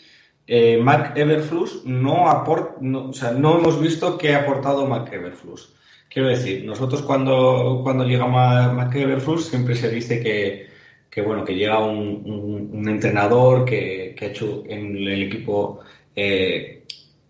[0.48, 5.74] eh, Mac Everflux no aporta, o sea, no hemos visto qué ha aportado Mac Everflux.
[6.08, 10.70] Quiero decir, nosotros cuando, cuando llega Mac Everflux siempre se dice que,
[11.10, 15.80] que bueno, que llega un, entrenador que, ha hecho en el equipo
[16.14, 16.84] eh,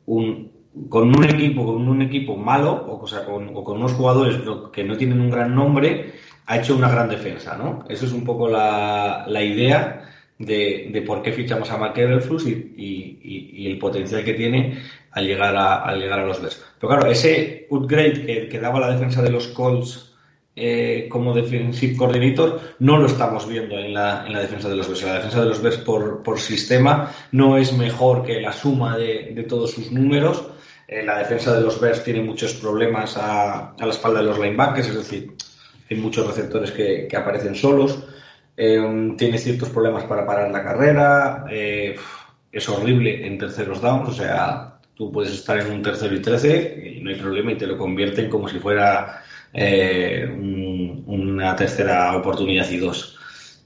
[0.06, 0.50] un,
[0.88, 4.36] con un equipo, con un equipo malo, o, sea, con, unos jugadores
[4.72, 6.12] que no tienen un gran nombre,
[6.46, 7.84] ha hecho una gran defensa, ¿no?
[7.88, 10.08] Eso es un poco la, idea
[10.38, 14.78] de, por qué fichamos a Mark Everflux y, el potencial que tiene
[15.12, 16.62] al llegar a, al llegar a los Bears.
[16.78, 20.09] Pero claro, ese upgrade que, que daba la defensa de los Colts
[20.56, 24.88] eh, como defensive coordinator no lo estamos viendo en la, en la defensa de los
[24.88, 25.04] Bears.
[25.04, 29.32] La defensa de los Bears por, por sistema no es mejor que la suma de,
[29.32, 30.44] de todos sus números.
[30.88, 34.38] Eh, la defensa de los Bears tiene muchos problemas a, a, la espalda de los
[34.38, 35.32] linebackers, es decir,
[35.88, 38.02] hay muchos receptores que, que aparecen solos.
[38.56, 41.46] Eh, tiene ciertos problemas para parar la carrera.
[41.48, 46.92] es horrible en terceros downs, o sea, tú puedes estar en un tercero y trece
[46.96, 49.22] y no hay problema y te lo convierten como si fuera
[49.52, 50.28] eh,
[51.06, 53.18] una tercera oportunidad y dos.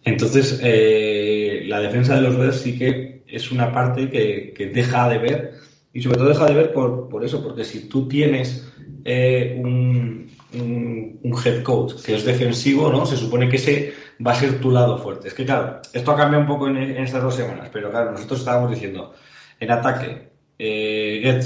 [0.04, 5.18] Entonces, eh, la defensa de los Bears sí que es una parte que, deja de
[5.18, 5.54] ver
[5.92, 8.68] y sobre todo deja de ver por, por eso, porque si tú tienes
[9.04, 13.06] eh, un, un, head coach que es defensivo, ¿no?
[13.06, 13.92] Se supone que ese
[14.24, 15.28] va a ser tu lado fuerte.
[15.28, 18.40] Es que claro, esto ha cambiado un poco en, estas dos semanas, pero claro, nosotros
[18.40, 19.14] estábamos diciendo,
[19.60, 20.28] en ataque,
[20.58, 21.40] eh,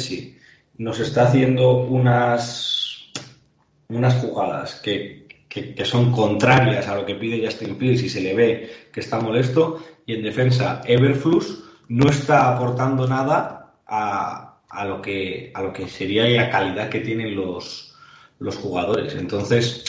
[0.79, 2.78] nos está haciendo unas
[3.89, 5.27] unas jugadas que,
[5.85, 9.83] son contrarias a lo que pide Justin Fields y se le ve que está molesto,
[10.07, 15.89] y en defensa Everflux no está aportando nada a, a, lo, que, a lo que
[15.89, 17.95] sería la calidad que tienen los,
[18.39, 19.15] los jugadores.
[19.15, 19.85] Entonces,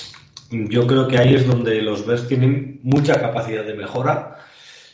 [0.50, 4.38] yo creo que ahí es donde los Bears tienen mucha capacidad de mejora.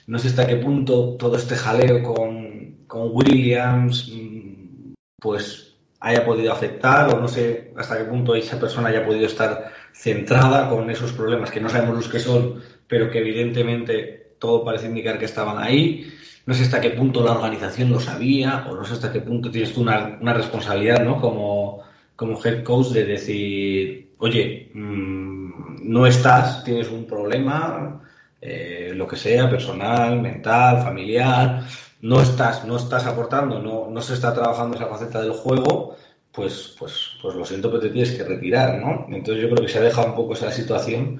[0.07, 5.74] No sé hasta qué punto todo este jaleo con, con Williams, mm, pues
[6.05, 10.69] haya podido afectar o no sé hasta qué punto esa persona haya podido estar centrada
[10.69, 15.17] con esos problemas que no sabemos los que son, pero que evidentemente todo parece indicar
[15.17, 16.13] que estaban ahí.
[16.45, 19.49] No sé hasta qué punto la organización lo sabía o no sé hasta qué punto
[19.49, 21.19] tienes tú una, responsabilidad ¿no?
[21.19, 21.81] como,
[22.15, 27.99] como head coach de decir, oye, mm, no estás, tienes un problema,
[28.39, 31.63] eh, lo que sea, personal, mental, familiar,
[32.05, 35.95] no estás, no estás aportando, no, no se está trabajando esa faceta del juego,
[36.31, 39.07] pues, pues, pues lo siento, pero te tienes que retirar, ¿no?
[39.09, 41.19] Entonces yo creo que se ha dejado un poco esa situación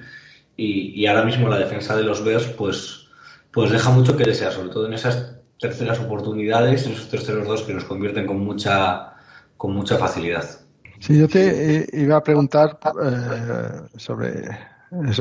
[0.56, 3.08] y, ahora mismo la defensa de los Bears, pues,
[3.50, 7.62] pues deja mucho que desear, sobre todo en esas terceras oportunidades, en esos terceros dos
[7.64, 9.14] que nos convierten con mucha,
[9.56, 10.48] con mucha facilidad.
[11.00, 14.56] Sí, yo te eh, iba a preguntar eh, sobre,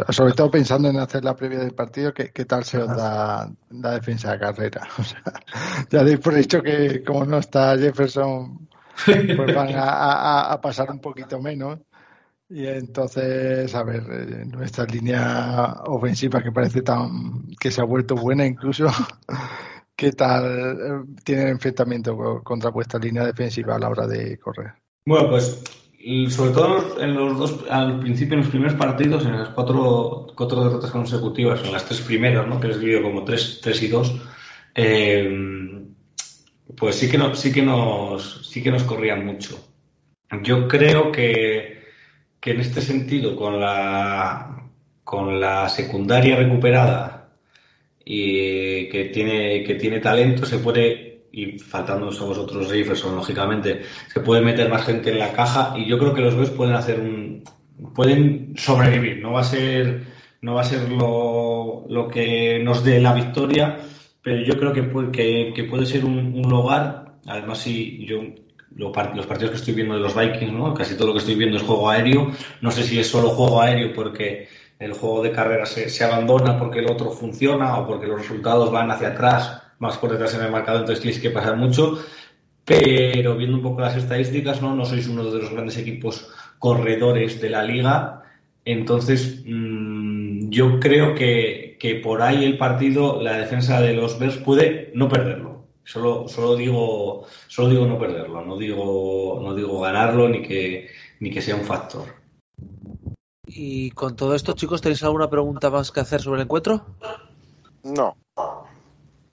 [0.10, 3.92] sobre todo pensando en hacer la previa del partido, ¿qué, tal se os da la
[3.92, 4.88] defensa de carrera?
[5.00, 5.24] O sea,
[5.90, 8.68] ya deis por hecho que como no está Jefferson,
[9.06, 11.80] pues van a pasar un poquito menos.
[12.50, 18.16] Y entonces, a ver, eh, nuestra línea ofensiva que parece tan que se ha vuelto
[18.16, 18.86] buena incluso,
[19.96, 24.74] ¿qué tal eh, tiene enfrentamiento contra vuestra línea defensiva a la hora de correr?
[25.08, 25.64] Bueno, pues
[26.30, 30.64] sobre todo en los dos, al principio en los primeros partidos, en las cuatro, cuatro
[30.64, 32.60] derrotas consecutivas, en las tres primeras, ¿no?
[32.60, 34.16] que les dividido como tres, tres y dos,
[34.76, 35.84] eh,
[36.76, 39.58] pues sí que, sí, que nos, sí que nos corrían mucho.
[40.44, 41.76] Yo creo que
[42.46, 44.70] que en este sentido, con la,
[45.04, 47.32] con la secundaria recuperada
[48.06, 51.05] y que tiene, que tiene talento, se puede,
[51.36, 55.86] y faltando a vosotros Jefferson, lógicamente, se puede meter más gente en la caja y
[55.86, 57.44] yo creo que los Bears pueden hacer un,
[57.94, 60.04] pueden sobrevivir, no va a ser,
[60.42, 63.78] no va a ser lo, lo que nos dé la victoria,
[64.22, 68.22] pero yo creo que puede, que, que puede ser un, un lugar, además si yo
[68.76, 70.74] los partidos que estoy viendo de los Vikings, ¿no?
[70.74, 72.32] Casi todo lo que estoy viendo es juego aéreo.
[72.62, 76.80] No sé si es solo juego aéreo porque el juego de carrera se, abandona porque
[76.80, 80.52] el otro funciona o porque los resultados van hacia atrás, más por detrás en el
[80.52, 82.00] marcador, entonces tienes que pasar mucho.
[82.64, 84.76] Pero viendo un poco las estadísticas, ¿no?
[84.76, 88.24] No sois uno de los grandes equipos corredores de la liga.
[88.66, 94.38] Entonces, mm, yo creo que, que por ahí el partido, la defensa de los Bears
[94.38, 95.56] puede no perderlo
[95.86, 101.30] Solo, solo digo, solo digo no perderlo, no digo, no digo ganarlo ni que, ni
[101.30, 102.06] que sea un factor.
[103.46, 106.84] Y con todo esto, chicos, ¿tenéis alguna pregunta más que hacer sobre el encuentro?
[107.84, 108.18] No.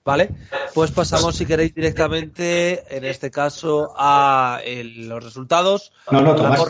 [0.05, 0.31] Vale,
[0.73, 4.59] pues pasamos, si queréis, directamente, en este caso, a
[4.95, 5.93] los resultados.
[6.11, 6.61] No, no, Tomás,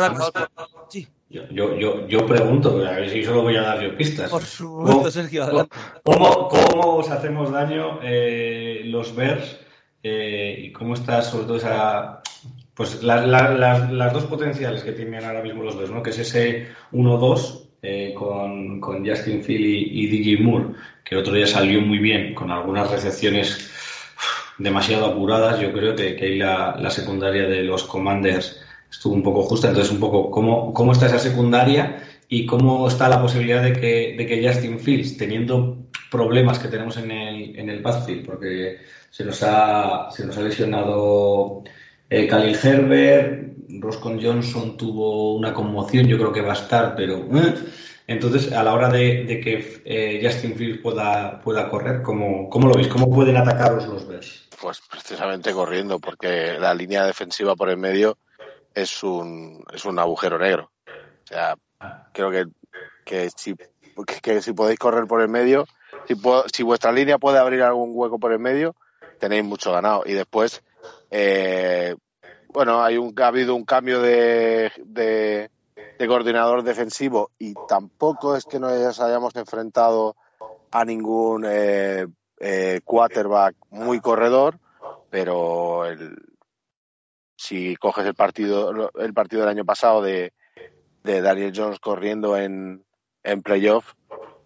[0.89, 1.07] Sí.
[1.29, 4.29] Yo, yo, yo, pregunto, a ver si solo voy a dar yo pistas.
[4.29, 5.67] Por supuesto, Sergio.
[6.03, 9.57] ¿Cómo, ¿Cómo, os hacemos daño eh, los Bears
[10.03, 12.21] eh, y cómo está sobre todo esa
[12.75, 16.01] pues las dos potenciales que tienen ahora mismo los dos, ¿no?
[16.01, 20.67] que es ese 1-2 eh, con, con, Justin Philly y, DJ Moore,
[21.03, 23.69] que otro día salió muy bien, con algunas recepciones
[24.57, 25.59] demasiado apuradas.
[25.59, 29.67] Yo creo que, que ahí la, secundaria de los Commanders estuvo un poco justa.
[29.67, 34.15] Entonces, un poco, ¿cómo, cómo está esa secundaria y cómo está la posibilidad de que,
[34.17, 38.77] de que Justin Fields, teniendo problemas que tenemos en el, en el backfield, porque
[39.09, 41.63] se nos ha, se nos ha lesionado
[42.13, 47.17] eh, Khalil Herbert, Roscon Johnson tuvo una conmoción, yo creo que va a estar, pero...
[47.17, 47.55] ¿eh?
[48.05, 52.75] Entonces, a la hora de, que eh, Justin Fields pueda, pueda correr, ¿cómo, ¿cómo, lo
[52.75, 52.87] veis?
[52.89, 54.47] ¿Cómo pueden atacaros los Bears?
[54.61, 58.17] Pues precisamente corriendo, porque la línea defensiva por el medio
[58.75, 60.69] es un, es un agujero negro.
[60.85, 61.55] O sea,
[62.11, 62.45] creo que,
[63.05, 63.55] que, si,
[64.21, 65.65] que, si podéis correr por el medio,
[66.07, 66.15] si,
[66.53, 68.75] si vuestra línea puede abrir algún hueco por el medio,
[69.19, 70.03] tenéis mucho ganado.
[70.05, 70.61] Y después,
[71.15, 71.95] eh,
[72.47, 75.49] bueno, hay un, ha habido un cambio de, de,
[76.07, 80.15] coordinador defensivo y tampoco es que nos hayamos enfrentado
[80.71, 82.07] a ningún eh,
[82.39, 84.57] eh, quarterback muy corredor,
[85.11, 86.17] pero el,
[87.37, 90.33] si coges el partido el partido del año pasado de,
[91.03, 92.83] de Daniel Jones corriendo en,
[93.23, 93.93] en playoff,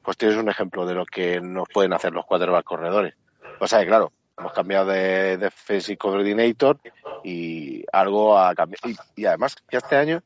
[0.04, 3.16] pues tienes un ejemplo de lo que nos pueden hacer los quarterback corredores.
[3.62, 6.80] O sea, claro, hemos cambiado de defensive coordinator
[7.24, 8.90] y algo ha cambiado.
[9.16, 10.22] Y, además, que este año,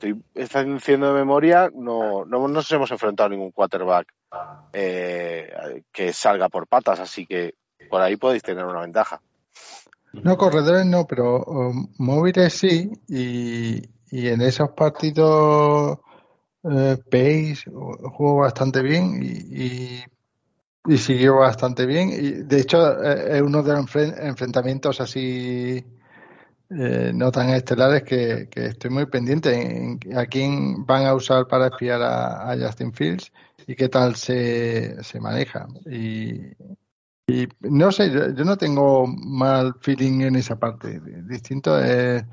[0.00, 4.12] estoy diciendo de memoria, no, no, nos hemos enfrentado a ningún quarterback
[4.72, 7.54] eh, que salga por patas, así que
[7.88, 9.20] por ahí podéis tener una ventaja.
[10.12, 15.98] No, corredores no, pero um, móviles sí, y, y en esos partidos
[16.64, 20.02] eh, Pace jugó bastante bien y
[20.96, 22.10] siguió bastante bien.
[22.10, 25.84] Y de hecho, eh, es uno de los enfrentamientos así
[26.70, 32.02] eh, no tan estelares que, estoy muy pendiente a quién van a usar para espiar
[32.02, 33.32] a, Justin Fields
[33.66, 35.66] y qué tal se, se maneja.
[35.86, 36.52] Y,
[37.60, 41.00] no sé, yo, no tengo mal feeling en esa parte.
[41.28, 42.24] Distinto es.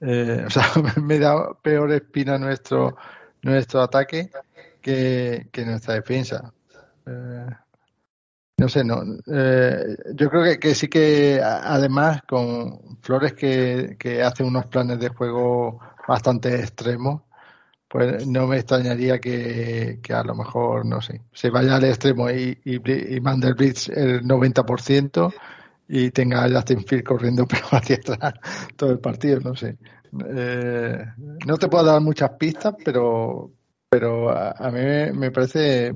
[0.00, 0.64] Eh, o sea,
[1.02, 2.96] me da peor espina nuestro
[3.42, 4.30] nuestro ataque
[4.80, 6.52] que, que nuestra defensa.
[7.06, 7.46] Eh,
[8.60, 9.02] no sé, no.
[9.26, 15.80] Eh, yo creo que, sí que además con Flores que, hace unos planes de juego
[16.06, 17.22] bastante extremos,
[17.88, 22.58] pues no me extrañaría que, a lo mejor, no sé, se vaya al extremo y,
[22.62, 25.32] y, mande el blitz el 90%
[25.88, 28.34] y tenga a Justin Field corriendo pero hacia atrás
[28.76, 29.78] todo el partido, no sé.
[30.28, 31.02] Eh,
[31.46, 33.52] no te puedo dar muchas pistas, pero,
[33.88, 35.94] pero a, mí me parece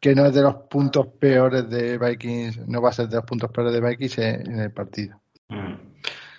[0.00, 3.24] que no es de los puntos peores de Vikings, no va a ser de los
[3.24, 5.20] puntos peores de Vikings en, el partido.
[5.48, 5.74] Mm.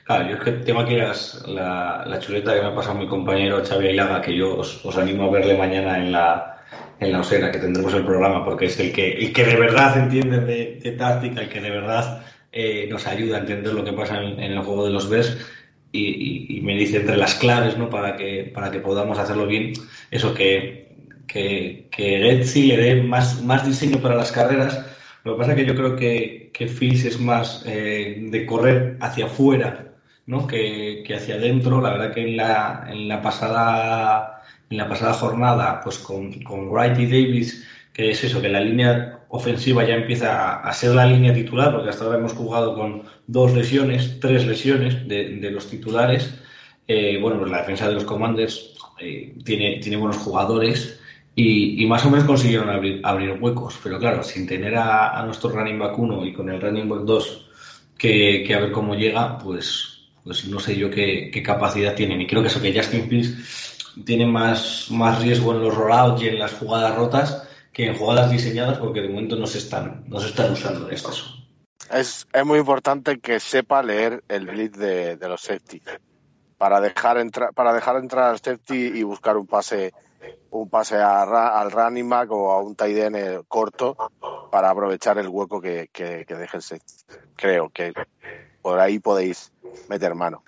[0.05, 3.89] Claro, yo es que tengo aquí la, chuleta que me ha pasado mi compañero Xavi
[3.89, 6.57] Ailaga, que yo os, animo a verle mañana en la,
[6.99, 9.95] en la Osera, que tendremos el programa, porque es el que, el que de verdad
[9.97, 14.21] entiende de, táctica, el que de verdad eh, nos ayuda a entender lo que pasa
[14.21, 15.37] en, el juego de los BES
[15.91, 17.89] y, me dice entre las claves ¿no?
[17.89, 19.73] para, que, para que podamos hacerlo bien,
[20.09, 20.80] eso que,
[21.31, 24.85] que, que le dé más, más diseño para las carreras.
[25.23, 28.97] Lo que pasa es que yo creo que, que Fils es más eh, de correr
[28.99, 29.93] hacia afuera
[30.25, 30.45] ¿no?
[30.45, 31.79] que, que, hacia adentro.
[31.79, 36.69] La verdad que en la, en la pasada en la pasada jornada, pues con, con
[36.69, 41.05] Wright y Davis, que es eso, que la línea ofensiva ya empieza a, ser la
[41.05, 46.33] línea titular, porque hasta ahora hemos jugado con dos lesiones, tres lesiones de, los titulares.
[46.87, 51.00] Eh, bueno, pues la defensa de los Commanders eh, tiene, tiene buenos jugadores
[51.33, 55.79] y, más o menos consiguieron abrir, abrir huecos, pero claro, sin tener a, nuestro running
[55.79, 57.49] back 1 y con el running back 2
[57.97, 62.21] que, que, a ver cómo llega, pues, pues no sé yo qué, capacidad tienen.
[62.21, 66.27] Y creo que eso que Justin Fields tiene más, más riesgo en los rollouts y
[66.27, 70.19] en las jugadas rotas que en jugadas diseñadas porque de momento no se están, no
[70.19, 71.09] se están usando en este
[71.91, 75.81] Es, es muy importante que sepa leer el blitz de, los safety
[76.61, 79.93] para dejar entrar para dejar entrar al safety y buscar un pase
[80.51, 83.97] un pase al running back o a un tight end corto
[84.51, 86.23] para aprovechar el hueco que, que,
[86.59, 86.93] safety.
[87.35, 87.93] Creo que
[88.61, 89.51] por ahí podéis
[89.89, 90.43] meter mano.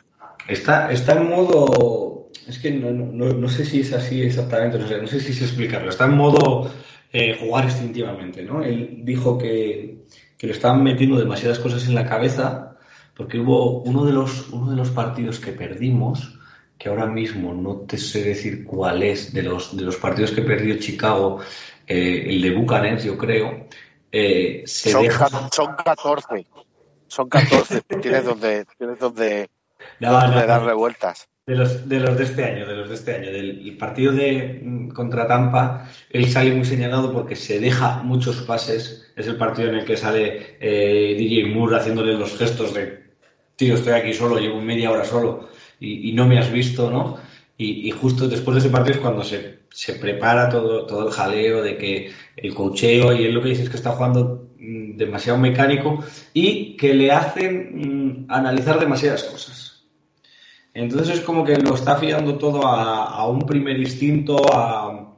[0.47, 2.29] Está, está en modo.
[2.47, 5.33] Es que no, no, no sé si es así exactamente, no sé, no sé si
[5.33, 5.89] se explicarlo.
[5.89, 6.69] Está en modo
[7.11, 8.61] eh, jugar instintivamente, ¿no?
[8.61, 10.03] Él dijo que,
[10.37, 12.72] que, le estaban metiendo demasiadas cosas en la cabeza
[13.15, 16.39] porque hubo uno de los, uno de los partidos que perdimos,
[16.77, 20.41] que ahora mismo no te sé decir cuál es, de los, de los partidos que
[20.41, 21.39] perdió Chicago,
[21.87, 23.67] eh, el de Bucanets, yo creo,
[24.11, 25.05] eh, son,
[25.51, 26.45] son 14.
[27.07, 27.81] Son 14.
[28.01, 29.49] tienes donde, tienes donde,
[29.99, 31.27] dar revueltas.
[31.45, 34.61] De los, de los de este año, de los de este año, del partido de
[34.63, 39.11] mm, contra Tampa, él sale muy señalado porque se deja muchos pases.
[39.17, 43.02] Es el partido en el que sale eh, DJ Moore haciéndole los gestos de
[43.55, 45.49] tío, estoy aquí solo, llevo media hora solo
[45.79, 47.17] y, no me has visto, ¿no?
[47.57, 51.61] Y, justo después de ese partido es cuando se, se, prepara todo, todo el jaleo
[51.61, 55.39] de que el cocheo y él lo que dice es que está jugando mm, demasiado
[55.39, 59.73] mecánico y que le hacen mm, analizar demasiadas cosas.
[60.73, 65.09] Entonces es como que lo está fiando todo a, un primer instinto, a,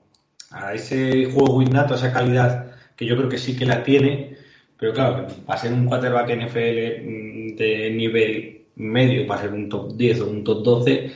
[0.73, 4.34] ese juego innato, a esa calidad que yo creo que sí que la tiene,
[4.79, 9.95] pero claro, para ser un quarterback NFL mm, de nivel medio, para ser un top
[9.95, 11.11] 10 o un top 12,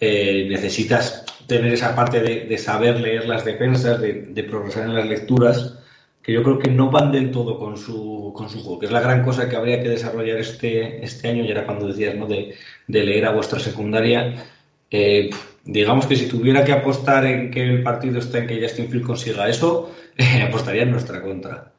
[0.00, 5.78] eh, necesitas tener esa parte de, saber leer las defensas, de, progresar en las lecturas,
[6.22, 8.92] que yo creo que no van del todo con su, con su juego, que es
[8.92, 12.26] la gran cosa que habría que desarrollar este, este año, y era cuando decías, ¿no?
[12.26, 12.54] De,
[12.86, 14.44] de leer a vuestra secundaria.
[14.90, 15.30] Eh,
[15.64, 19.06] digamos que si tuviera que apostar en que el partido está en que Justin Field
[19.06, 19.92] consiga eso,
[20.48, 21.71] apostaría en nuestra contra.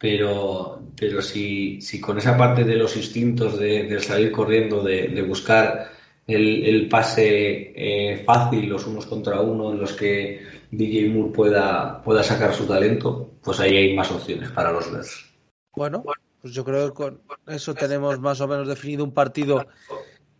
[0.00, 5.90] Pero, pero si, si con esa parte de los instintos de, salir corriendo, de, buscar
[6.26, 10.40] el, pase eh, fácil, los unos contra uno, en los que
[10.70, 15.26] DJ Moore pueda, pueda sacar su talento, pues ahí hay más opciones para los Bears.
[15.76, 16.02] Bueno,
[16.40, 19.66] pues yo creo que con eso tenemos más o menos definido un partido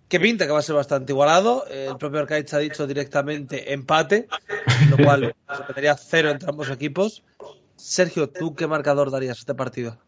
[0.09, 1.67] que pinta que va a ser bastante igualado.
[1.67, 4.27] El propio Arcaiz ha dicho directamente empate,
[4.91, 7.23] lo cual se metería cero entre ambos equipos.
[7.81, 9.99] Sergio, ¿tú qué marcador darías a este partido?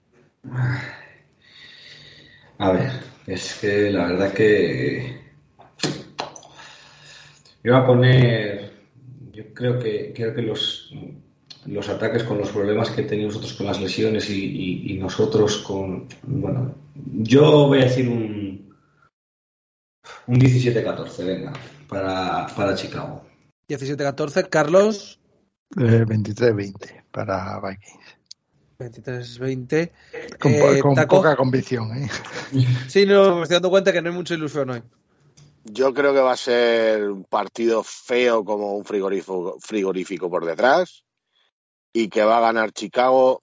[2.58, 2.90] A ver,
[3.26, 5.20] es que la verdad que
[7.64, 8.72] yo voy a poner,
[9.32, 10.92] yo creo que creo que los
[11.66, 16.74] los ataques con los problemas que teníamos nosotros con las lesiones y nosotros con, bueno,
[16.94, 18.52] yo voy a decir un
[20.26, 21.52] un 17-14, venga,
[21.88, 23.24] para, para Chicago.
[23.68, 25.18] 17-14, Carlos.
[25.74, 28.22] 23-20 eh, para Vikings.
[28.78, 29.90] 23-20.
[30.38, 32.08] Con, eh, poca convicción, ¿eh?
[32.88, 34.82] Sí, no, me estoy dando cuenta que no hay mucha ilusión hoy.
[35.64, 41.04] Yo creo que va a ser un partido feo como un frigorífico, frigorífico por detrás
[41.92, 43.42] y que va a ganar Chicago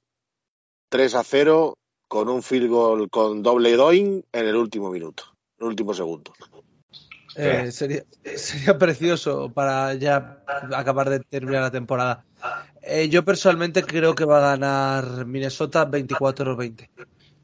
[0.90, 1.78] 3 a 0
[2.08, 5.24] con un field goal con doble doing en el último minuto,
[5.58, 6.34] en el último segundo.
[7.36, 8.04] Eh, sería,
[8.36, 10.40] sería precioso para ya
[10.76, 12.26] acabar de terminar la temporada.
[12.82, 16.90] Eh, yo personalmente creo que va a ganar Minnesota 24-20.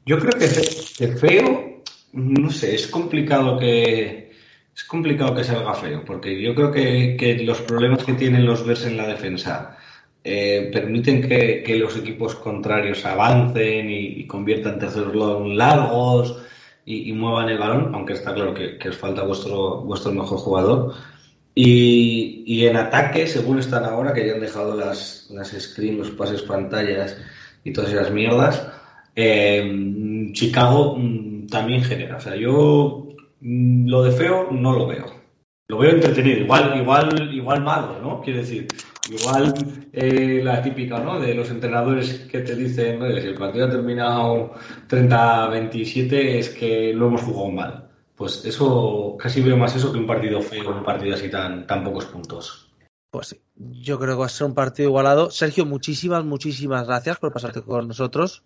[0.04, 1.82] Yo creo que, feo,
[2.12, 4.32] no sé, es complicado que
[4.74, 8.84] es complicado que salga feo, porque yo creo que, los problemas que tienen los Bears
[8.84, 9.78] en la defensa
[10.22, 15.14] eh, permiten que, los equipos contrarios avancen y, conviertan terceros
[15.48, 16.42] largos
[16.86, 20.94] y, muevan el balón, aunque está claro que, os falta vuestro, vuestro mejor jugador.
[21.54, 26.42] Y, en ataque, según están ahora, que ya han dejado las, las screens, los pases
[26.42, 27.18] pantallas
[27.64, 28.68] y todas esas mierdas,
[29.16, 32.18] eh, Chicago mm, también genera.
[32.18, 33.08] O sea, yo
[33.40, 35.15] mm, lo de feo no lo veo.
[35.68, 38.20] Lo veo entretenido, igual, igual, igual malo, ¿no?
[38.22, 38.68] Quiero decir,
[39.10, 39.52] igual
[39.92, 41.18] eh, la típica, ¿no?
[41.18, 44.54] De los entrenadores que te dicen, si el partido ha terminado
[44.88, 47.88] 30-27 es que lo hemos jugado mal.
[48.14, 51.82] Pues eso, casi veo más eso que un partido feo, un partido así tan, tan
[51.82, 52.70] pocos puntos.
[53.10, 55.30] Pues sí, yo creo que va a ser un partido igualado.
[55.30, 58.44] Sergio, muchísimas, muchísimas gracias por pasarte con nosotros.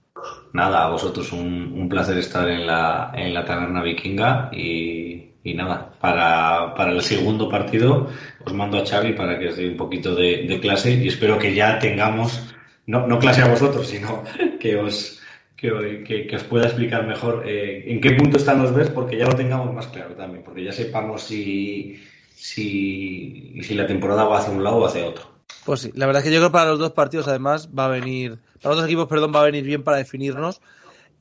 [0.55, 6.75] Nada, a vosotros un, placer estar en la, en la taberna vikinga y, nada, para,
[6.75, 8.09] para, el segundo partido
[8.45, 11.55] os mando a Xavi para que os dé un poquito de, clase y espero que
[11.55, 12.55] ya tengamos,
[12.87, 14.23] no, no clase a vosotros, sino
[14.61, 15.21] que os,
[15.57, 19.35] que, os pueda explicar mejor eh, en qué punto están los BES, porque ya lo
[19.35, 22.03] tengamos más claro también, porque ya sepamos si,
[22.35, 25.31] si, si la temporada va hacia un lado o hacia otro.
[25.65, 27.87] Pues sí, la verdad es que yo creo que para los dos partidos además va
[27.87, 30.61] a venir, para los dos equipos, perdón, va a venir bien para definirnos.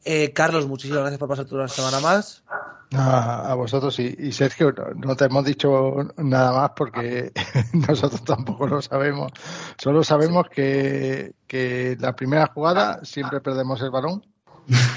[0.06, 2.44] Eh, Carlos, muchísimas gracias por pasar toda una semana más.
[2.92, 7.32] A, vosotros y, Sergio, no te hemos dicho nada más porque
[7.88, 9.32] nosotros tampoco lo sabemos.
[9.78, 14.26] Solo sabemos que, que la primera jugada siempre perdemos el balón.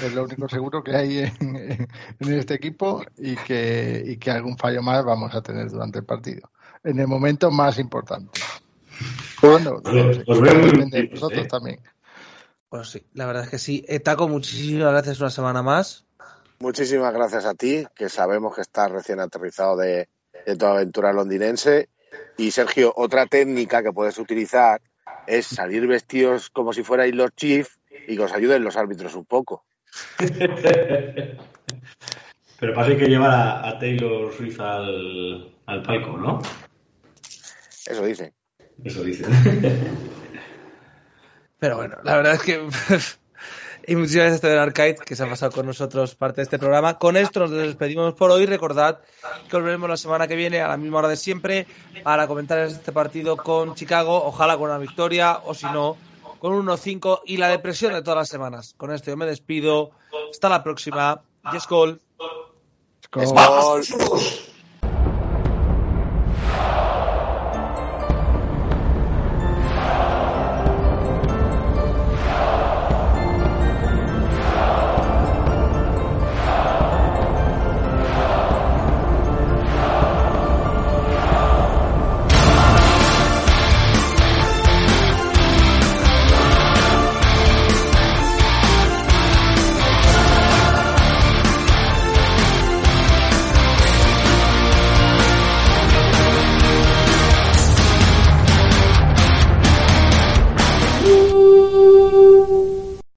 [0.03, 1.87] Es lo único seguro que hay en,
[2.19, 6.49] este equipo y que, y que algún fallo más vamos a tener durante el partido.
[6.83, 8.41] En el momento más importante.
[9.41, 9.81] Bueno,
[10.27, 11.79] os veo muy vosotros también.
[12.69, 13.85] Pues sí, la verdad es que sí.
[13.87, 16.05] Eh, Taco, muchísimas gracias una semana más.
[16.63, 20.07] Muchísimas gracias a ti, que sabemos que estás recién aterrizado de,
[20.57, 21.89] tu aventura londinense.
[22.37, 24.79] Y Sergio, otra técnica que puedes utilizar
[25.27, 29.25] es salir vestidos como si fuerais los Chiefs y que os ayuden los árbitros un
[29.25, 29.65] poco.
[32.59, 36.39] Pero pasa que llevar a, Taylor Swift al, al palco, ¿no?
[37.85, 38.35] Eso dice.
[38.85, 39.25] Eso dice.
[41.59, 42.69] Pero bueno, la verdad es que.
[43.87, 46.97] y muchísimas gracias a Arcade, que se ha pasado con nosotros parte de este programa.
[46.97, 48.45] Con esto nos despedimos por hoy.
[48.45, 48.99] Recordad
[49.49, 51.67] que volveremos la semana que viene a la misma hora de siempre
[52.03, 54.23] para comentar este partido con Chicago.
[54.25, 55.97] Ojalá con una victoria, o si no,
[56.39, 58.73] con un 1-5 y la depresión de todas las semanas.
[58.77, 59.91] Con esto yo me despido.
[60.31, 61.21] Hasta la próxima.
[61.51, 61.67] Yes,